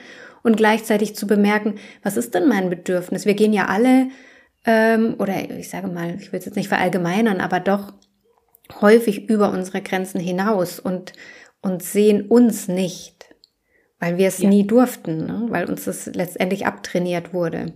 [0.43, 3.27] und gleichzeitig zu bemerken, was ist denn mein Bedürfnis?
[3.27, 4.09] Wir gehen ja alle,
[4.65, 7.93] ähm, oder ich sage mal, ich will es jetzt nicht verallgemeinern, aber doch
[8.81, 11.13] häufig über unsere Grenzen hinaus und,
[11.63, 13.18] und sehen uns nicht,
[13.99, 14.49] weil wir es ja.
[14.49, 15.47] nie durften, ne?
[15.49, 17.73] weil uns das letztendlich abtrainiert wurde.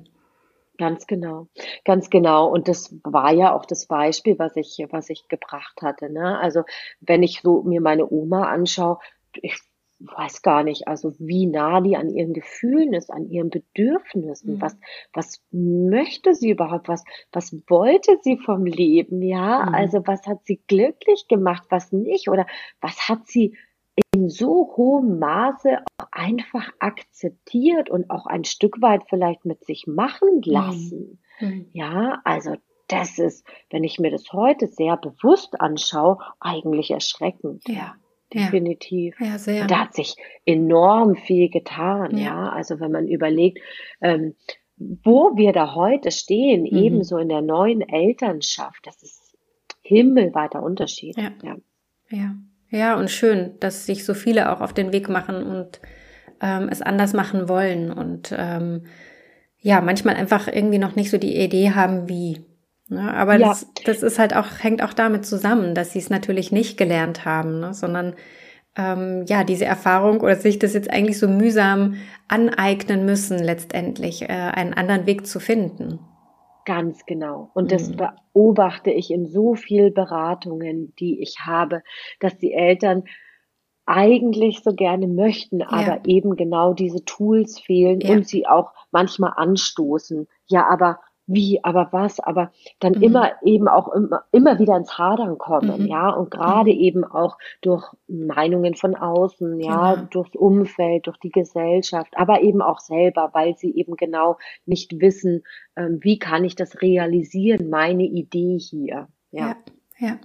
[0.78, 1.48] Ganz genau,
[1.84, 2.48] ganz genau.
[2.48, 6.10] Und das war ja auch das Beispiel, was ich, was ich gebracht hatte.
[6.10, 6.38] Ne?
[6.38, 6.62] Also
[7.00, 8.98] wenn ich so mir meine Oma anschaue,
[9.34, 9.60] ich
[10.00, 14.56] weiß gar nicht, also wie nah die an ihren Gefühlen ist, an ihren Bedürfnissen.
[14.56, 14.60] Mhm.
[14.60, 14.76] Was,
[15.12, 16.88] was möchte sie überhaupt?
[16.88, 19.22] Was, was wollte sie vom Leben?
[19.22, 19.74] Ja, mhm.
[19.74, 21.64] also was hat sie glücklich gemacht?
[21.68, 22.28] Was nicht?
[22.28, 22.46] Oder
[22.80, 23.56] was hat sie
[24.22, 29.86] in so hohem Maße auch einfach akzeptiert und auch ein Stück weit vielleicht mit sich
[29.86, 30.52] machen mhm.
[30.52, 31.22] lassen?
[31.40, 31.66] Mhm.
[31.72, 32.54] Ja, also
[32.88, 37.62] das ist, wenn ich mir das heute sehr bewusst anschaue, eigentlich erschreckend.
[37.68, 37.94] Ja
[38.32, 39.14] definitiv.
[39.20, 39.60] Ja, sehr.
[39.62, 42.24] Und da hat sich enorm viel getan, ja.
[42.24, 42.48] ja?
[42.48, 43.58] Also wenn man überlegt,
[44.00, 44.34] ähm,
[44.76, 46.78] wo wir da heute stehen, mhm.
[46.78, 49.36] ebenso in der neuen Elternschaft, das ist
[49.82, 51.18] himmelweiter Unterschied.
[51.18, 51.32] Ja.
[51.42, 51.56] ja.
[52.08, 52.34] Ja.
[52.72, 55.80] Ja, und schön, dass sich so viele auch auf den Weg machen und
[56.40, 58.86] ähm, es anders machen wollen und ähm,
[59.58, 62.46] ja, manchmal einfach irgendwie noch nicht so die Idee haben, wie.
[62.88, 63.12] Ne?
[63.12, 63.48] Aber ja.
[63.48, 67.26] das, das ist halt auch, hängt auch damit zusammen, dass sie es natürlich nicht gelernt
[67.26, 67.74] haben, ne?
[67.74, 68.14] sondern
[68.74, 74.28] ähm, ja, diese Erfahrung oder sich das jetzt eigentlich so mühsam aneignen müssen, letztendlich äh,
[74.28, 75.98] einen anderen Weg zu finden.
[76.64, 77.50] Ganz genau.
[77.54, 77.96] Und das mhm.
[78.32, 81.82] beobachte ich in so viel Beratungen, die ich habe,
[82.20, 83.04] dass die Eltern
[83.84, 85.70] eigentlich so gerne möchten, ja.
[85.70, 88.12] aber eben genau diese Tools fehlen ja.
[88.12, 90.28] und sie auch manchmal anstoßen.
[90.46, 93.02] Ja, aber wie, aber was, aber dann mhm.
[93.02, 95.86] immer eben auch immer, immer wieder ins Hadern kommen, mhm.
[95.86, 96.80] ja, und gerade mhm.
[96.80, 100.06] eben auch durch Meinungen von außen, ja, genau.
[100.10, 105.44] durchs Umfeld, durch die Gesellschaft, aber eben auch selber, weil sie eben genau nicht wissen,
[105.76, 109.48] ähm, wie kann ich das realisieren, meine Idee hier, ja.
[109.48, 109.56] Ja,
[109.98, 110.18] ja.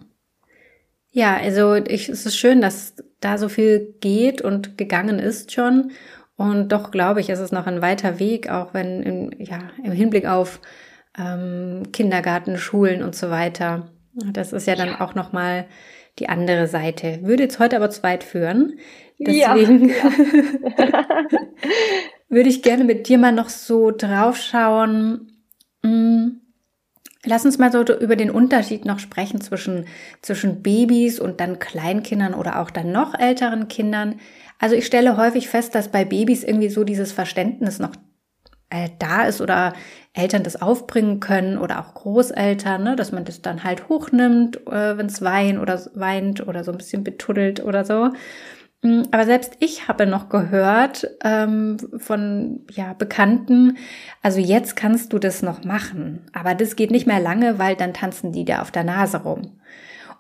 [1.11, 5.91] ja also ich, es ist schön, dass da so viel geht und gegangen ist schon.
[6.35, 9.91] Und doch glaube ich, ist es noch ein weiter Weg, auch wenn im, ja, im
[9.91, 10.61] Hinblick auf
[11.17, 13.91] ähm, Kindergarten, Schulen und so weiter.
[14.13, 15.01] Das ist ja dann ja.
[15.01, 15.65] auch nochmal
[16.19, 17.19] die andere Seite.
[17.21, 18.79] Würde jetzt heute aber zu weit führen.
[19.19, 19.95] Deswegen ja,
[20.77, 21.05] ja.
[22.29, 25.31] würde ich gerne mit dir mal noch so draufschauen.
[25.83, 26.41] Hm,
[27.25, 29.85] lass uns mal so über den Unterschied noch sprechen zwischen,
[30.21, 34.19] zwischen Babys und dann Kleinkindern oder auch dann noch älteren Kindern.
[34.59, 37.91] Also ich stelle häufig fest, dass bei Babys irgendwie so dieses Verständnis noch
[38.69, 39.73] äh, da ist oder
[40.17, 44.97] Eltern das aufbringen können oder auch Großeltern, ne, dass man das dann halt hochnimmt, äh,
[44.97, 48.11] wenn es weint oder weint oder so ein bisschen betuddelt oder so.
[48.81, 53.77] Mm, aber selbst ich habe noch gehört ähm, von ja, Bekannten,
[54.21, 57.93] also jetzt kannst du das noch machen, aber das geht nicht mehr lange, weil dann
[57.93, 59.59] tanzen die da auf der Nase rum.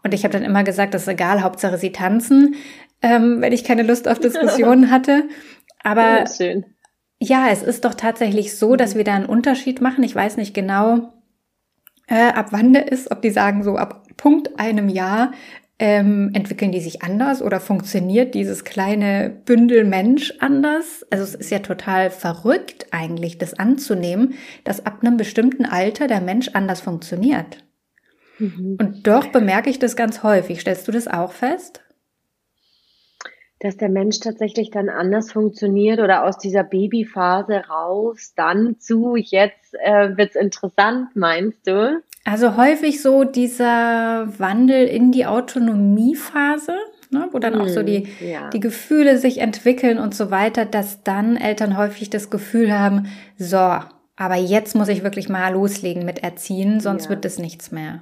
[0.03, 2.55] Und ich habe dann immer gesagt, das ist egal, Hauptsache sie tanzen,
[3.01, 5.23] ähm, wenn ich keine Lust auf Diskussionen hatte.
[5.83, 6.65] Aber ja, schön.
[7.19, 8.97] Ja, es ist doch tatsächlich so, dass mhm.
[8.97, 10.03] wir da einen Unterschied machen.
[10.03, 11.13] Ich weiß nicht genau,
[12.07, 15.31] äh, ab wann der ist, ob die sagen so ab Punkt einem Jahr
[15.79, 21.05] ähm, entwickeln die sich anders oder funktioniert dieses kleine Bündel Mensch anders?
[21.11, 26.21] Also es ist ja total verrückt eigentlich, das anzunehmen, dass ab einem bestimmten Alter der
[26.21, 27.63] Mensch anders funktioniert.
[28.39, 28.77] Mhm.
[28.79, 30.61] Und doch bemerke ich das ganz häufig.
[30.61, 31.81] Stellst du das auch fest?
[33.59, 39.73] Dass der Mensch tatsächlich dann anders funktioniert oder aus dieser Babyphase raus, dann zu, jetzt
[39.73, 42.01] äh, wird's interessant, meinst du?
[42.23, 46.75] Also häufig so dieser Wandel in die Autonomiephase,
[47.09, 48.49] ne, wo dann hm, auch so die, hm, ja.
[48.49, 53.57] die Gefühle sich entwickeln und so weiter, dass dann Eltern häufig das Gefühl haben, so,
[53.57, 57.09] aber jetzt muss ich wirklich mal loslegen mit Erziehen, sonst ja.
[57.11, 58.01] wird es nichts mehr.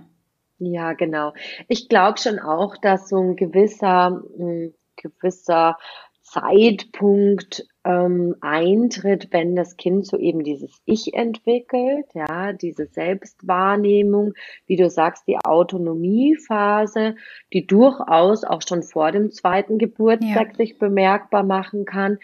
[0.57, 1.33] Ja, genau.
[1.67, 5.77] Ich glaube schon auch, dass so ein gewisser hm, gewisser
[6.25, 14.33] Zeitpunkt ähm, eintritt, wenn das Kind so eben dieses Ich entwickelt, ja, diese Selbstwahrnehmung,
[14.65, 17.15] wie du sagst, die Autonomiephase,
[17.53, 20.55] die durchaus auch schon vor dem zweiten Geburtstag ja.
[20.55, 22.17] sich bemerkbar machen kann.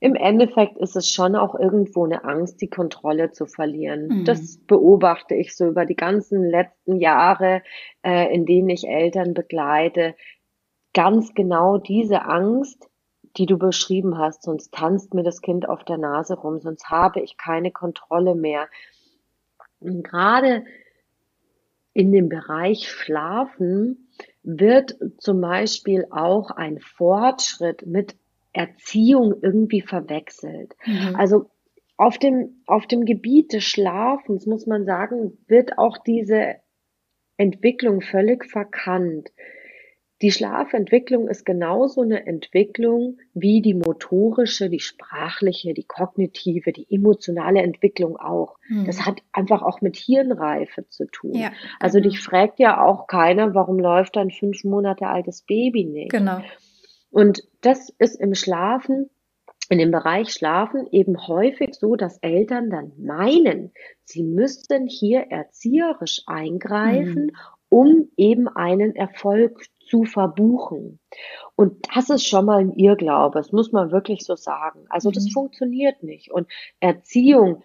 [0.00, 4.08] Im Endeffekt ist es schon auch irgendwo eine Angst, die Kontrolle zu verlieren.
[4.08, 4.24] Mhm.
[4.24, 7.62] Das beobachte ich so über die ganzen letzten Jahre,
[8.02, 10.14] äh, in denen ich Eltern begleite,
[10.94, 12.88] ganz genau diese Angst,
[13.36, 17.20] die du beschrieben hast, sonst tanzt mir das Kind auf der Nase rum, sonst habe
[17.20, 18.68] ich keine Kontrolle mehr.
[19.80, 20.64] Und gerade
[21.92, 24.08] in dem Bereich Schlafen
[24.42, 28.16] wird zum Beispiel auch ein Fortschritt mit
[28.52, 30.74] Erziehung irgendwie verwechselt.
[30.86, 31.16] Mhm.
[31.16, 31.50] Also
[31.96, 36.56] auf dem, auf dem Gebiet des Schlafens muss man sagen, wird auch diese
[37.36, 39.30] Entwicklung völlig verkannt.
[40.20, 47.62] Die Schlafentwicklung ist genauso eine Entwicklung wie die motorische, die sprachliche, die kognitive, die emotionale
[47.62, 48.56] Entwicklung auch.
[48.66, 48.84] Hm.
[48.84, 51.34] Das hat einfach auch mit Hirnreife zu tun.
[51.34, 52.10] Ja, also genau.
[52.10, 56.10] dich fragt ja auch keiner, warum läuft ein fünf Monate altes Baby nicht.
[56.10, 56.40] Genau.
[57.10, 59.08] Und das ist im Schlafen
[59.70, 63.72] in dem Bereich Schlafen eben häufig so, dass Eltern dann meinen,
[64.04, 67.36] sie müssten hier erzieherisch eingreifen, mhm.
[67.68, 71.00] um eben einen Erfolg zu verbuchen.
[71.56, 74.86] Und das ist schon mal ein Irrglaube, das muss man wirklich so sagen.
[74.90, 75.30] Also das mhm.
[75.30, 76.30] funktioniert nicht.
[76.30, 76.48] Und
[76.80, 77.62] Erziehung,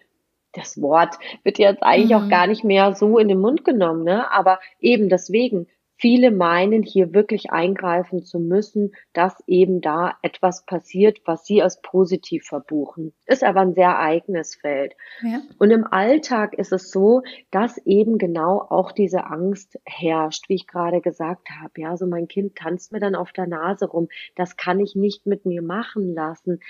[0.52, 2.24] das Wort wird jetzt eigentlich mhm.
[2.24, 4.30] auch gar nicht mehr so in den Mund genommen, ne?
[4.32, 11.20] Aber eben deswegen Viele meinen hier wirklich eingreifen zu müssen, dass eben da etwas passiert,
[11.24, 13.12] was sie als positiv verbuchen.
[13.26, 14.94] Ist aber ein sehr eigenes Feld.
[15.22, 15.40] Ja.
[15.58, 20.66] Und im Alltag ist es so, dass eben genau auch diese Angst herrscht, wie ich
[20.66, 21.72] gerade gesagt habe.
[21.76, 24.08] Ja, so mein Kind tanzt mir dann auf der Nase rum.
[24.34, 26.60] Das kann ich nicht mit mir machen lassen.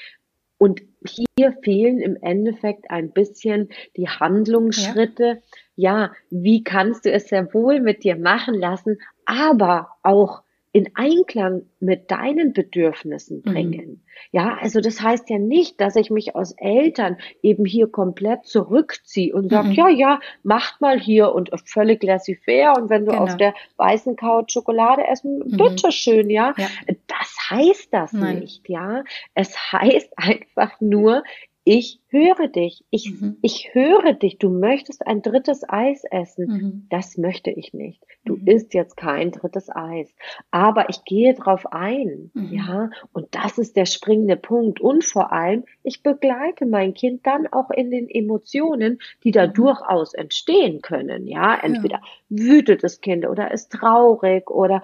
[0.59, 5.43] Und hier fehlen im Endeffekt ein bisschen die Handlungsschritte.
[5.75, 5.99] Ja.
[6.05, 10.44] ja, wie kannst du es sehr wohl mit dir machen lassen, aber auch
[10.75, 13.53] in Einklang mit deinen Bedürfnissen mhm.
[13.53, 13.87] bringen.
[13.91, 14.01] Mhm.
[14.33, 19.33] Ja, also das heißt ja nicht, dass ich mich als Eltern eben hier komplett zurückziehe
[19.33, 19.75] und sage, mhm.
[19.75, 23.23] ja, ja, macht mal hier und völlig laissez-faire und wenn du genau.
[23.23, 25.57] auf der weißen Couch Schokolade essen, mhm.
[25.57, 26.55] bitteschön, ja.
[26.59, 26.67] ja.
[27.07, 28.41] Das heißt das Nein.
[28.41, 29.05] nicht, ja.
[29.35, 31.23] Es heißt einfach nur,
[31.67, 33.39] ich höre dich, ich, mhm.
[33.41, 36.47] ich höre dich, du möchtest ein drittes Eis essen.
[36.47, 36.87] Mhm.
[36.91, 38.03] Das möchte ich nicht.
[38.27, 38.47] Du mhm.
[38.47, 40.15] isst jetzt kein drittes Eis.
[40.51, 42.53] Aber ich gehe drauf ein, mhm.
[42.53, 44.81] ja, und das ist der springende Punkt.
[44.81, 49.55] Und vor allem, ich begleite mein Kind dann auch in den Emotionen, die da mhm.
[49.55, 51.55] durchaus entstehen können, ja.
[51.55, 52.45] Entweder ja.
[52.45, 54.83] wütet das Kind oder ist traurig oder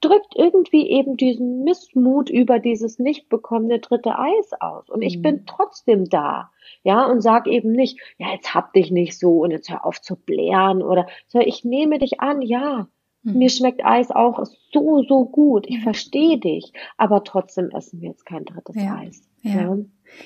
[0.00, 4.88] drückt irgendwie eben diesen Missmut über dieses nicht bekommene dritte Eis aus.
[4.88, 5.22] Und ich mhm.
[5.22, 6.50] bin trotzdem da.
[6.82, 10.00] Ja, und sag eben nicht, ja, jetzt hab dich nicht so und jetzt hör auf
[10.00, 12.88] zu blären oder so, ich nehme dich an, ja.
[13.22, 13.38] Mhm.
[13.38, 15.66] Mir schmeckt Eis auch so, so gut.
[15.68, 16.72] Ich verstehe dich.
[16.96, 18.96] Aber trotzdem essen wir jetzt kein drittes ja.
[18.96, 19.28] Eis.
[19.42, 19.52] Ja.
[19.52, 19.76] ja.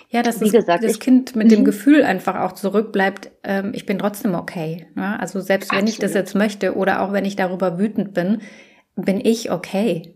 [0.09, 1.65] Ja, dass Wie das, gesagt, das ich, Kind mit dem mhm.
[1.65, 4.87] Gefühl einfach auch zurückbleibt, ähm, ich bin trotzdem okay.
[4.95, 5.19] Ne?
[5.21, 5.95] Also selbst wenn Absolut.
[5.95, 8.41] ich das jetzt möchte oder auch wenn ich darüber wütend bin,
[8.97, 10.15] bin ich okay.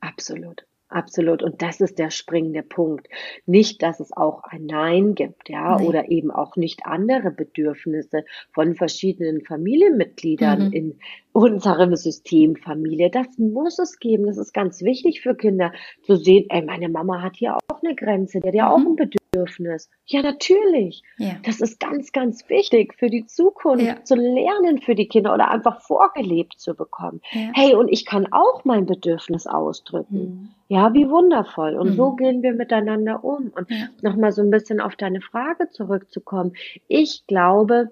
[0.00, 0.64] Absolut.
[0.88, 1.42] Absolut.
[1.42, 3.08] Und das ist der springende Punkt.
[3.46, 5.86] Nicht, dass es auch ein Nein gibt, ja, nee.
[5.86, 10.72] oder eben auch nicht andere Bedürfnisse von verschiedenen Familienmitgliedern mhm.
[10.72, 10.98] in
[11.34, 13.10] unserem System Familie.
[13.10, 14.26] Das muss es geben.
[14.26, 17.96] Das ist ganz wichtig für Kinder zu sehen, ey, meine Mama hat hier auch eine
[17.96, 18.72] Grenze, der hat ja mhm.
[18.72, 19.90] auch ein Bedürfnis.
[20.06, 21.02] Ja, natürlich.
[21.18, 21.34] Ja.
[21.44, 24.04] Das ist ganz, ganz wichtig für die Zukunft, ja.
[24.04, 27.20] zu lernen für die Kinder oder einfach vorgelebt zu bekommen.
[27.32, 27.50] Ja.
[27.52, 30.18] Hey, und ich kann auch mein Bedürfnis ausdrücken.
[30.18, 30.48] Mhm.
[30.68, 31.74] Ja, wie wundervoll.
[31.74, 31.96] Und mhm.
[31.96, 33.50] so gehen wir miteinander um.
[33.56, 33.88] Und ja.
[34.02, 36.52] nochmal so ein bisschen auf deine Frage zurückzukommen.
[36.86, 37.90] Ich glaube,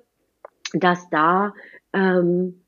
[0.75, 1.55] dass da
[1.93, 2.62] ähm,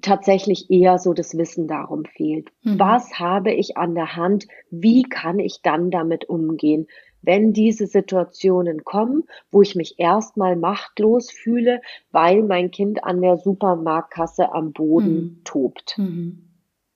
[0.00, 2.50] tatsächlich eher so das Wissen darum fehlt.
[2.62, 2.78] Mhm.
[2.78, 4.46] Was habe ich an der Hand?
[4.70, 6.86] Wie kann ich dann damit umgehen?
[7.20, 11.80] Wenn diese Situationen kommen, wo ich mich erstmal machtlos fühle,
[12.12, 15.40] weil mein Kind an der Supermarktkasse am Boden mhm.
[15.44, 15.98] tobt.
[15.98, 16.44] Mhm.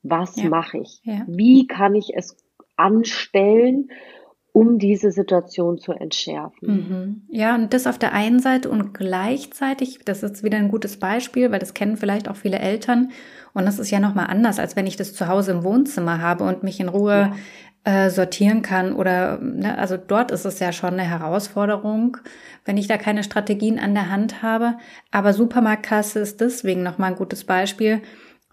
[0.02, 0.48] Was ja.
[0.48, 1.00] mache ich?
[1.04, 1.24] Ja.
[1.26, 2.36] Wie kann ich es
[2.76, 3.90] anstellen,
[4.52, 6.68] um diese Situation zu entschärfen.
[6.68, 7.22] Mhm.
[7.30, 11.50] Ja, und das auf der einen Seite und gleichzeitig, das ist wieder ein gutes Beispiel,
[11.50, 13.12] weil das kennen vielleicht auch viele Eltern
[13.54, 16.44] und das ist ja nochmal anders, als wenn ich das zu Hause im Wohnzimmer habe
[16.44, 17.32] und mich in Ruhe
[17.86, 18.06] ja.
[18.06, 22.18] äh, sortieren kann oder, ne, also dort ist es ja schon eine Herausforderung,
[22.66, 24.74] wenn ich da keine Strategien an der Hand habe,
[25.10, 28.02] aber Supermarktkasse ist deswegen nochmal ein gutes Beispiel,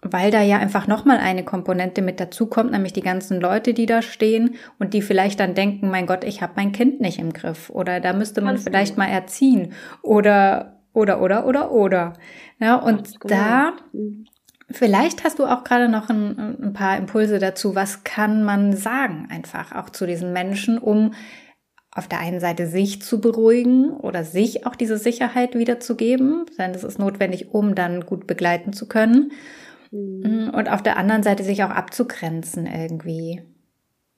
[0.02, 4.00] weil da ja einfach nochmal eine Komponente mit dazukommt, nämlich die ganzen Leute, die da
[4.00, 7.68] stehen und die vielleicht dann denken, mein Gott, ich habe mein Kind nicht im Griff
[7.70, 9.06] oder da müsste man Ganz vielleicht genau.
[9.06, 12.12] mal erziehen oder oder oder oder oder.
[12.58, 13.34] Ja, und genau.
[13.34, 14.26] da mhm.
[14.70, 19.28] vielleicht hast du auch gerade noch ein, ein paar Impulse dazu, was kann man sagen
[19.30, 21.12] einfach auch zu diesen Menschen, um
[21.92, 26.84] auf der einen Seite sich zu beruhigen oder sich auch diese Sicherheit wiederzugeben, denn das
[26.84, 29.32] ist notwendig, um dann gut begleiten zu können.
[29.90, 30.50] Mhm.
[30.54, 33.42] Und auf der anderen Seite sich auch abzugrenzen irgendwie.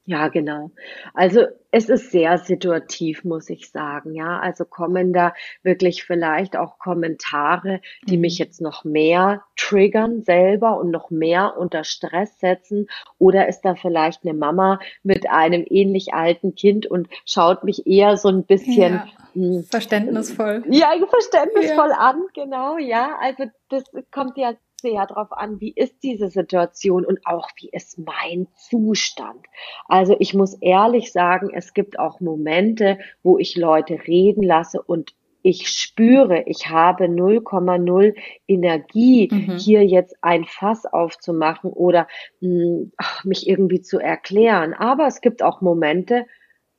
[0.05, 0.73] Ja, genau.
[1.15, 4.15] Also es ist sehr situativ, muss ich sagen.
[4.15, 5.33] Ja, also kommen da
[5.63, 8.23] wirklich vielleicht auch Kommentare, die mhm.
[8.23, 12.89] mich jetzt noch mehr triggern selber und noch mehr unter Stress setzen.
[13.19, 18.17] Oder ist da vielleicht eine Mama mit einem ähnlich alten Kind und schaut mich eher
[18.17, 20.65] so ein bisschen ja, hm, verständnisvoll.
[20.69, 21.99] Ja, verständnisvoll ja.
[21.99, 22.77] an, genau.
[22.77, 27.71] Ja, also das kommt ja sehr darauf an, wie ist diese Situation und auch wie
[27.71, 29.47] ist mein Zustand.
[29.87, 35.14] Also ich muss ehrlich sagen, es gibt auch Momente, wo ich Leute reden lasse und
[35.45, 38.14] ich spüre, ich habe 0,0
[38.47, 39.57] Energie, mhm.
[39.59, 42.07] hier jetzt ein Fass aufzumachen oder
[42.40, 42.92] mh, hm,
[43.25, 44.73] mich irgendwie zu erklären.
[44.73, 46.27] Aber es gibt auch Momente,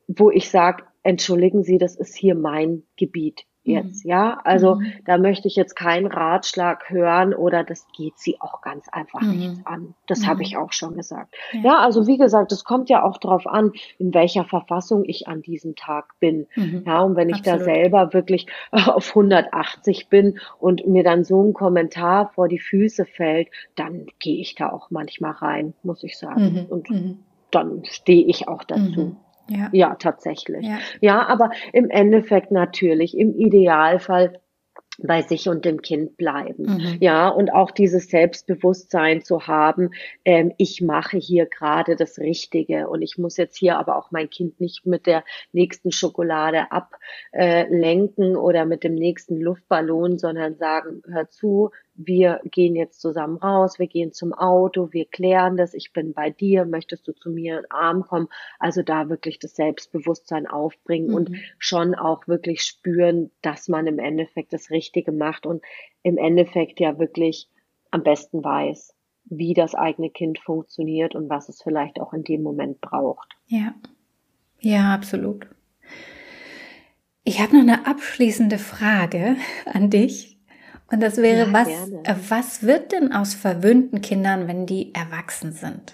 [0.08, 4.12] wo ich sage, entschuldigen Sie, das ist hier mein Gebiet jetzt, mhm.
[4.12, 4.40] ja.
[4.44, 4.94] Also mhm.
[5.06, 9.38] da möchte ich jetzt keinen Ratschlag hören oder das geht sie auch ganz einfach mhm.
[9.38, 9.96] nichts an.
[10.08, 10.28] Das mhm.
[10.28, 11.34] habe ich auch schon gesagt.
[11.52, 11.62] Ja.
[11.62, 11.80] ja.
[11.80, 15.76] also wie gesagt, es kommt ja auch darauf an, in welcher Verfassung ich an diesem
[15.76, 16.48] Tag bin.
[16.56, 16.84] Mhm.
[16.86, 17.62] Ja, und wenn ich Absolut.
[17.62, 23.06] da selber wirklich auf 180 bin und mir dann so ein Kommentar vor die Füße
[23.06, 26.54] fällt, dann gehe ich da auch manchmal rein, muss ich sagen.
[26.54, 26.66] Mhm.
[26.70, 27.18] Und
[27.52, 29.16] dann stehe ich auch dazu.
[29.56, 30.66] Ja, ja tatsächlich.
[30.66, 30.80] Ja.
[31.02, 34.40] ja, aber im Endeffekt natürlich, im Idealfall
[35.00, 36.64] bei sich und dem Kind bleiben.
[36.64, 36.98] Mhm.
[37.00, 39.92] Ja, und auch dieses Selbstbewusstsein zu haben,
[40.24, 44.30] ähm, ich mache hier gerade das Richtige und ich muss jetzt hier aber auch mein
[44.30, 51.02] Kind nicht mit der nächsten Schokolade ablenken äh, oder mit dem nächsten Luftballon, sondern sagen,
[51.08, 55.94] hör zu, wir gehen jetzt zusammen raus, wir gehen zum Auto, wir klären das, ich
[55.94, 58.28] bin bei dir, möchtest du zu mir in den Arm kommen?
[58.60, 61.16] Also da wirklich das Selbstbewusstsein aufbringen mhm.
[61.16, 65.64] und schon auch wirklich spüren, dass man im Endeffekt das Richtige macht und
[66.02, 67.50] im Endeffekt ja wirklich
[67.92, 68.96] am besten weiß,
[69.26, 73.30] wie das eigene Kind funktioniert und was es vielleicht auch in dem Moment braucht.
[73.48, 73.76] Ja,
[74.60, 75.48] ja, absolut.
[77.26, 80.33] Ich habe noch eine abschließende Frage an dich.
[80.92, 85.52] Und das wäre, ja, was, äh, was wird denn aus verwöhnten Kindern, wenn die erwachsen
[85.52, 85.94] sind?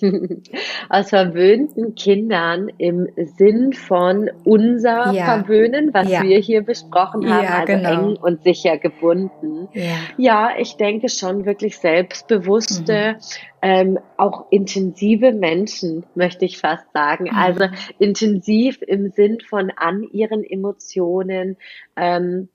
[0.88, 5.24] aus verwöhnten Kindern im Sinn von unser ja.
[5.26, 6.22] Verwöhnen, was ja.
[6.22, 8.10] wir hier besprochen haben, ja, also genau.
[8.10, 9.68] eng und sicher gebunden.
[10.16, 10.50] Ja.
[10.58, 13.18] ich denke schon wirklich selbstbewusste, mhm.
[13.62, 17.24] ähm, auch intensive Menschen, möchte ich fast sagen.
[17.24, 17.36] Mhm.
[17.36, 17.66] Also
[17.98, 21.56] intensiv im Sinn von an ihren Emotionen.
[21.96, 22.48] Ähm,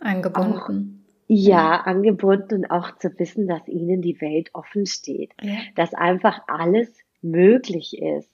[0.00, 1.04] Angebunden.
[1.28, 5.56] Ja, angebunden und auch zu wissen, dass ihnen die Welt offen steht, ja.
[5.74, 8.30] dass einfach alles möglich ist.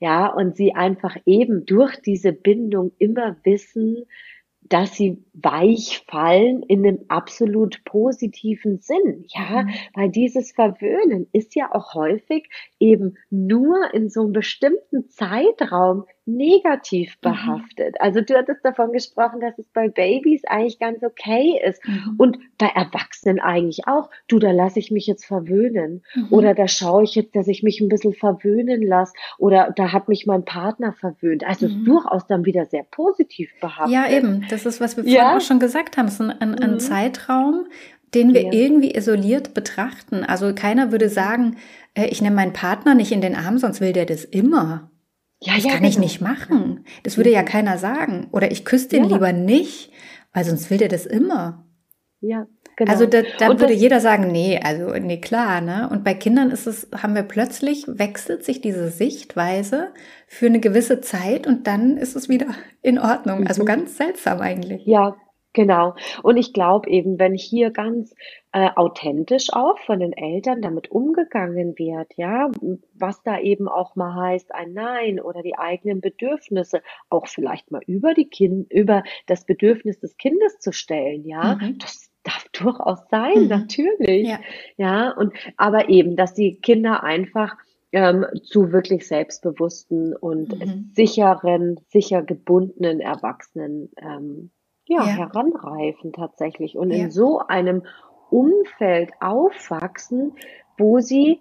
[0.00, 4.04] Ja, und sie einfach eben durch diese Bindung immer wissen,
[4.62, 9.24] dass sie weich fallen in einem absolut positiven Sinn.
[9.28, 9.70] Ja, mhm.
[9.94, 12.48] weil dieses Verwöhnen ist ja auch häufig
[12.80, 17.30] eben nur in so einem bestimmten Zeitraum negativ mhm.
[17.30, 17.94] behaftet.
[17.94, 18.00] Mhm.
[18.00, 22.14] Also du hattest davon gesprochen, dass es bei Babys eigentlich ganz okay ist mhm.
[22.18, 24.10] und bei Erwachsenen eigentlich auch.
[24.28, 26.28] Du, da lasse ich mich jetzt verwöhnen mhm.
[26.30, 30.08] oder da schaue ich jetzt, dass ich mich ein bisschen verwöhnen lasse oder da hat
[30.08, 31.44] mich mein Partner verwöhnt.
[31.44, 31.84] Also mhm.
[31.84, 33.92] durchaus dann wieder sehr positiv behaftet.
[33.92, 34.46] Ja, eben.
[34.48, 35.36] Das ist, was wir vorhin ja.
[35.36, 36.06] auch schon gesagt haben.
[36.06, 36.80] Es ist ein, ein, ein mhm.
[36.80, 37.66] Zeitraum,
[38.14, 38.52] den wir ja.
[38.52, 40.22] irgendwie isoliert betrachten.
[40.22, 41.56] Also keiner würde sagen,
[41.94, 44.91] äh, ich nehme meinen Partner nicht in den Arm, sonst will der das immer.
[45.42, 45.90] Ja, das ja, kann genau.
[45.90, 46.84] ich nicht machen.
[47.02, 48.28] Das würde ja keiner sagen.
[48.32, 49.10] Oder ich küsse den ja.
[49.10, 49.92] lieber nicht,
[50.32, 51.66] weil sonst will der das immer.
[52.20, 52.92] Ja, genau.
[52.92, 55.88] Also da, dann würde jeder sagen, nee, also nee, klar, ne?
[55.90, 59.92] Und bei Kindern ist es, haben wir plötzlich, wechselt sich diese Sichtweise
[60.28, 62.46] für eine gewisse Zeit und dann ist es wieder
[62.80, 63.48] in Ordnung.
[63.48, 63.66] Also mhm.
[63.66, 64.86] ganz seltsam eigentlich.
[64.86, 65.16] Ja,
[65.52, 65.94] Genau.
[66.22, 68.14] Und ich glaube eben, wenn hier ganz
[68.52, 72.50] äh, authentisch auch von den Eltern damit umgegangen wird, ja,
[72.94, 77.82] was da eben auch mal heißt, ein Nein oder die eigenen Bedürfnisse auch vielleicht mal
[77.86, 81.78] über die Kind, über das Bedürfnis des Kindes zu stellen, ja, mhm.
[81.78, 83.48] das darf durchaus sein, mhm.
[83.48, 84.40] natürlich, ja.
[84.76, 87.56] ja, und aber eben, dass die Kinder einfach
[87.90, 90.90] ähm, zu wirklich selbstbewussten und mhm.
[90.94, 94.50] sicheren, sicher gebundenen Erwachsenen ähm,
[94.92, 95.16] ja, ja.
[95.16, 97.04] heranreifen tatsächlich und ja.
[97.04, 97.82] in so einem
[98.30, 100.32] Umfeld aufwachsen,
[100.78, 101.40] wo sie,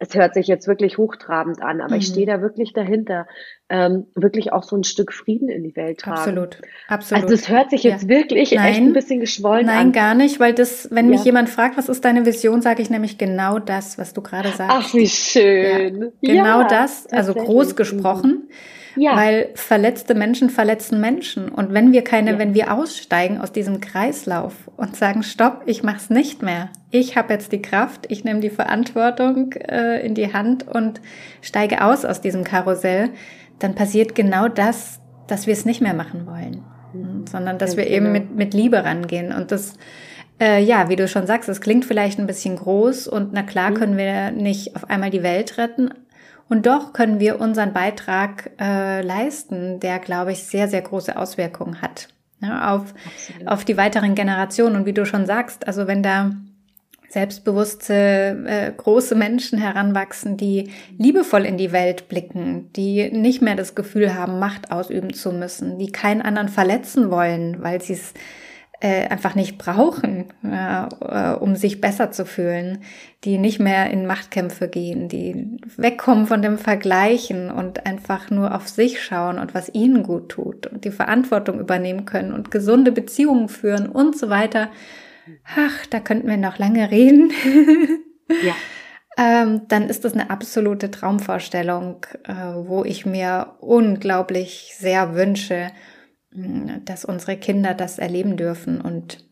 [0.00, 2.00] es hört sich jetzt wirklich hochtrabend an, aber mhm.
[2.00, 3.26] ich stehe da wirklich dahinter,
[3.68, 6.18] ähm, wirklich auch so ein Stück Frieden in die Welt tragen.
[6.18, 7.22] Absolut, absolut.
[7.22, 8.08] Also es hört sich jetzt ja.
[8.08, 9.82] wirklich nein, echt ein bisschen geschwollen nein, an.
[9.84, 12.90] Nein, gar nicht, weil das, wenn mich jemand fragt, was ist deine Vision, sage ich
[12.90, 14.76] nämlich genau das, was du gerade sagst.
[14.76, 16.12] Ach, wie schön.
[16.20, 18.48] genau das, also groß gesprochen.
[18.48, 18.48] Mhm
[18.96, 19.16] ja.
[19.16, 21.48] Weil verletzte Menschen verletzen Menschen.
[21.48, 22.38] Und wenn wir keine, ja.
[22.38, 26.70] wenn wir aussteigen aus diesem Kreislauf und sagen, stopp, ich mach's nicht mehr.
[26.90, 31.00] Ich habe jetzt die Kraft, ich nehme die Verantwortung äh, in die Hand und
[31.42, 33.10] steige aus aus diesem Karussell,
[33.58, 36.62] dann passiert genau das, dass wir es nicht mehr machen wollen.
[36.92, 37.26] Mhm.
[37.26, 38.20] Sondern dass wir eben genau.
[38.20, 39.32] mit, mit Liebe rangehen.
[39.32, 39.74] Und das,
[40.40, 43.70] äh, ja, wie du schon sagst, es klingt vielleicht ein bisschen groß und na klar
[43.70, 43.74] mhm.
[43.74, 45.90] können wir nicht auf einmal die Welt retten,
[46.54, 51.82] und doch können wir unseren Beitrag äh, leisten, der, glaube ich, sehr, sehr große Auswirkungen
[51.82, 52.94] hat ja, auf,
[53.44, 54.76] auf die weiteren Generationen.
[54.76, 56.30] Und wie du schon sagst, also wenn da
[57.08, 63.74] selbstbewusste, äh, große Menschen heranwachsen, die liebevoll in die Welt blicken, die nicht mehr das
[63.74, 68.14] Gefühl haben, Macht ausüben zu müssen, die keinen anderen verletzen wollen, weil sie es
[68.84, 72.82] äh, einfach nicht brauchen, äh, um sich besser zu fühlen,
[73.24, 78.68] die nicht mehr in Machtkämpfe gehen, die wegkommen von dem Vergleichen und einfach nur auf
[78.68, 83.48] sich schauen und was ihnen gut tut und die Verantwortung übernehmen können und gesunde Beziehungen
[83.48, 84.68] führen und so weiter.
[85.56, 87.32] Ach, da könnten wir noch lange reden.
[88.28, 88.52] ja.
[89.16, 95.68] Ähm, dann ist das eine absolute Traumvorstellung, äh, wo ich mir unglaublich sehr wünsche,
[96.34, 98.80] dass unsere Kinder das erleben dürfen.
[98.80, 99.24] Und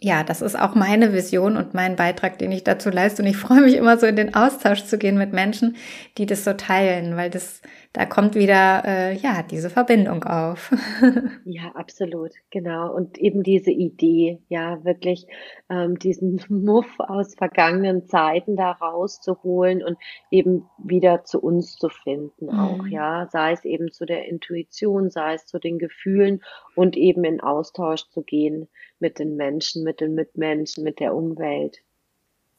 [0.00, 3.22] ja, das ist auch meine Vision und mein Beitrag, den ich dazu leiste.
[3.22, 5.76] Und ich freue mich immer so in den Austausch zu gehen mit Menschen,
[6.18, 7.60] die das so teilen, weil das
[7.92, 10.70] da kommt wieder äh, ja diese Verbindung auf.
[11.44, 12.94] ja, absolut, genau.
[12.94, 15.26] Und eben diese Idee, ja, wirklich
[15.68, 19.98] ähm, diesen Muff aus vergangenen Zeiten da rauszuholen und
[20.30, 22.58] eben wieder zu uns zu finden, mhm.
[22.60, 26.42] auch, ja, sei es eben zu der Intuition, sei es zu den Gefühlen
[26.76, 28.68] und eben in Austausch zu gehen
[29.00, 31.78] mit den Menschen, mit den Mitmenschen, mit der Umwelt.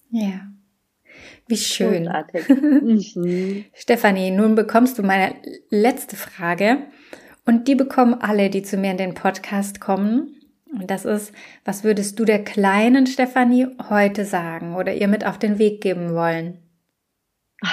[0.09, 0.41] Ja.
[1.47, 2.09] Wie schön.
[2.47, 3.65] mhm.
[3.73, 5.35] Stefanie, nun bekommst du meine
[5.69, 6.83] letzte Frage.
[7.45, 10.35] Und die bekommen alle, die zu mir in den Podcast kommen.
[10.71, 11.33] Und das ist,
[11.65, 16.13] was würdest du der kleinen Stefanie heute sagen oder ihr mit auf den Weg geben
[16.13, 16.59] wollen?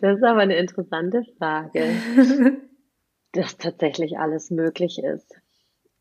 [0.00, 1.84] Das ist aber eine interessante Frage.
[3.34, 5.34] dass tatsächlich alles möglich ist.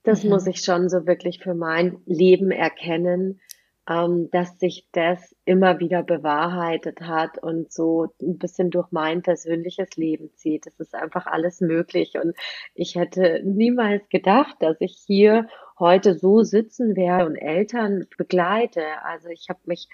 [0.03, 0.31] Das mhm.
[0.31, 3.41] muss ich schon so wirklich für mein Leben erkennen,
[3.89, 9.97] ähm, dass sich das immer wieder bewahrheitet hat und so ein bisschen durch mein persönliches
[9.97, 10.67] Leben zieht.
[10.67, 12.33] Es ist einfach alles möglich und
[12.75, 18.83] ich hätte niemals gedacht, dass ich hier heute so sitzen werde und Eltern begleite.
[19.03, 19.89] Also ich habe mich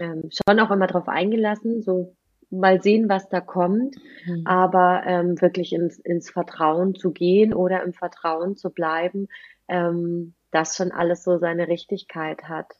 [0.00, 2.16] ähm, schon auch immer darauf eingelassen, so
[2.50, 3.94] mal sehen, was da kommt,
[4.26, 4.42] mhm.
[4.44, 9.28] aber ähm, wirklich ins, ins Vertrauen zu gehen oder im Vertrauen zu bleiben,
[9.68, 12.72] ähm, dass schon alles so seine Richtigkeit hat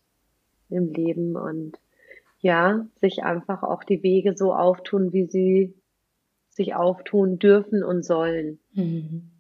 [0.71, 1.79] im Leben und
[2.41, 5.75] ja, sich einfach auch die Wege so auftun, wie sie
[6.49, 8.61] sich auftun dürfen und sollen.
[8.73, 9.31] Mhm.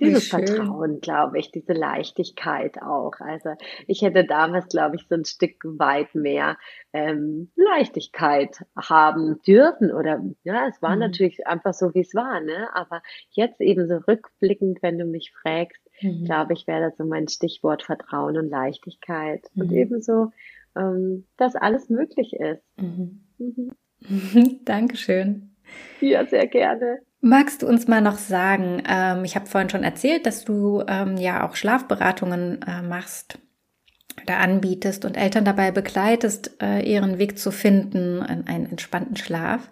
[0.00, 3.14] Dieses Vertrauen, glaube ich, diese Leichtigkeit auch.
[3.18, 3.50] Also
[3.88, 6.56] ich hätte damals, glaube ich, so ein Stück weit mehr
[6.92, 9.90] ähm, Leichtigkeit haben dürfen.
[9.90, 11.00] Oder ja, es war mhm.
[11.00, 12.68] natürlich einfach so, wie es war, ne?
[12.74, 16.24] Aber jetzt eben so rückblickend, wenn du mich fragst, mhm.
[16.24, 19.44] glaube ich, wäre das so mein Stichwort Vertrauen und Leichtigkeit.
[19.54, 19.62] Mhm.
[19.62, 20.32] Und ebenso,
[20.76, 22.62] ähm, dass alles möglich ist.
[22.76, 23.20] Mhm.
[23.38, 23.70] Mhm.
[24.64, 25.50] Dankeschön.
[26.00, 27.00] Ja, sehr gerne.
[27.20, 31.16] Magst du uns mal noch sagen, ähm, ich habe vorhin schon erzählt, dass du ähm,
[31.16, 33.38] ja auch Schlafberatungen äh, machst
[34.22, 39.68] oder anbietest und Eltern dabei begleitest, äh, ihren Weg zu finden in einen entspannten Schlaf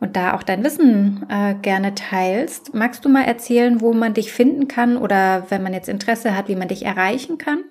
[0.00, 2.74] und da auch dein Wissen äh, gerne teilst.
[2.74, 6.48] Magst du mal erzählen, wo man dich finden kann oder wenn man jetzt Interesse hat,
[6.48, 7.64] wie man dich erreichen kann?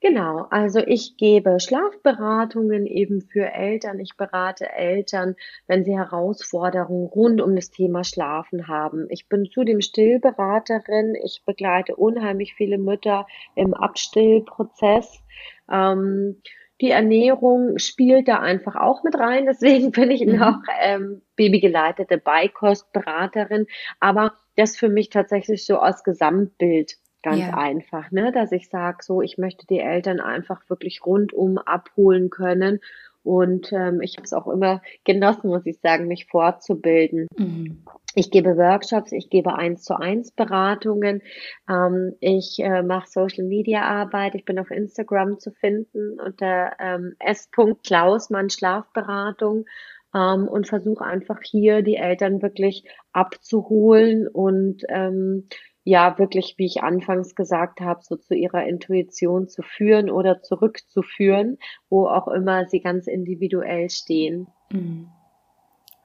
[0.00, 3.98] Genau, also ich gebe Schlafberatungen eben für Eltern.
[3.98, 5.34] Ich berate Eltern,
[5.66, 9.08] wenn sie Herausforderungen rund um das Thema Schlafen haben.
[9.10, 11.16] Ich bin zudem Stillberaterin.
[11.24, 15.20] Ich begleite unheimlich viele Mütter im Abstillprozess.
[15.68, 16.42] Ähm,
[16.80, 19.46] die Ernährung spielt da einfach auch mit rein.
[19.46, 20.36] Deswegen bin ich mhm.
[20.36, 23.66] noch ähm, babygeleitete Beikostberaterin.
[24.00, 27.56] Aber das für mich tatsächlich so als Gesamtbild Ganz ja.
[27.56, 28.30] einfach, ne?
[28.30, 32.80] Dass ich sage, so, ich möchte die Eltern einfach wirklich rundum abholen können.
[33.28, 37.26] Und ähm, ich habe es auch immer genossen, muss ich sagen, mich fortzubilden.
[37.36, 37.84] Mhm.
[38.14, 41.20] Ich gebe Workshops, ich gebe eins zu eins Beratungen,
[41.68, 47.16] ähm, ich äh, mache Social Media Arbeit, ich bin auf Instagram zu finden unter ähm,
[47.18, 49.66] s.klausmann Schlafberatung
[50.14, 55.48] ähm, und versuche einfach hier die Eltern wirklich abzuholen und ähm,
[55.88, 61.56] ja wirklich, wie ich anfangs gesagt habe, so zu ihrer Intuition zu führen oder zurückzuführen,
[61.88, 64.48] wo auch immer sie ganz individuell stehen.
[64.70, 65.08] Mhm.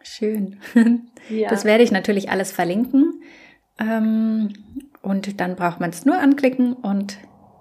[0.01, 0.59] Schön.
[1.29, 1.49] Ja.
[1.49, 3.23] Das werde ich natürlich alles verlinken.
[3.79, 4.49] Ähm,
[5.01, 7.17] und dann braucht man es nur anklicken und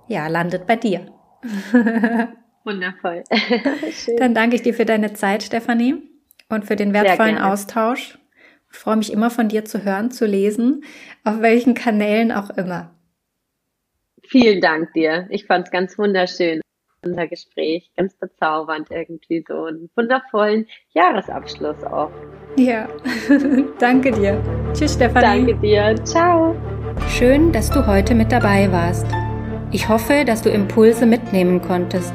[0.08, 1.06] ja, landet bei dir.
[2.64, 3.22] Wundervoll.
[4.18, 6.02] dann danke ich dir für deine Zeit, Stefanie,
[6.48, 8.18] und für den wertvollen Austausch.
[8.72, 10.82] Ich freue mich immer von dir zu hören, zu lesen,
[11.24, 12.90] auf welchen Kanälen auch immer.
[14.24, 15.26] Vielen Dank dir.
[15.30, 16.62] Ich fand es ganz wunderschön,
[17.04, 17.90] unser Gespräch.
[17.96, 22.10] Ganz bezaubernd irgendwie so einen wundervollen Jahresabschluss auch.
[22.56, 22.88] Ja,
[23.78, 24.42] danke dir.
[24.72, 25.46] Tschüss, Stefanie.
[25.46, 25.94] Danke dir.
[26.04, 26.56] Ciao.
[27.08, 29.06] Schön, dass du heute mit dabei warst.
[29.70, 32.14] Ich hoffe, dass du Impulse mitnehmen konntest.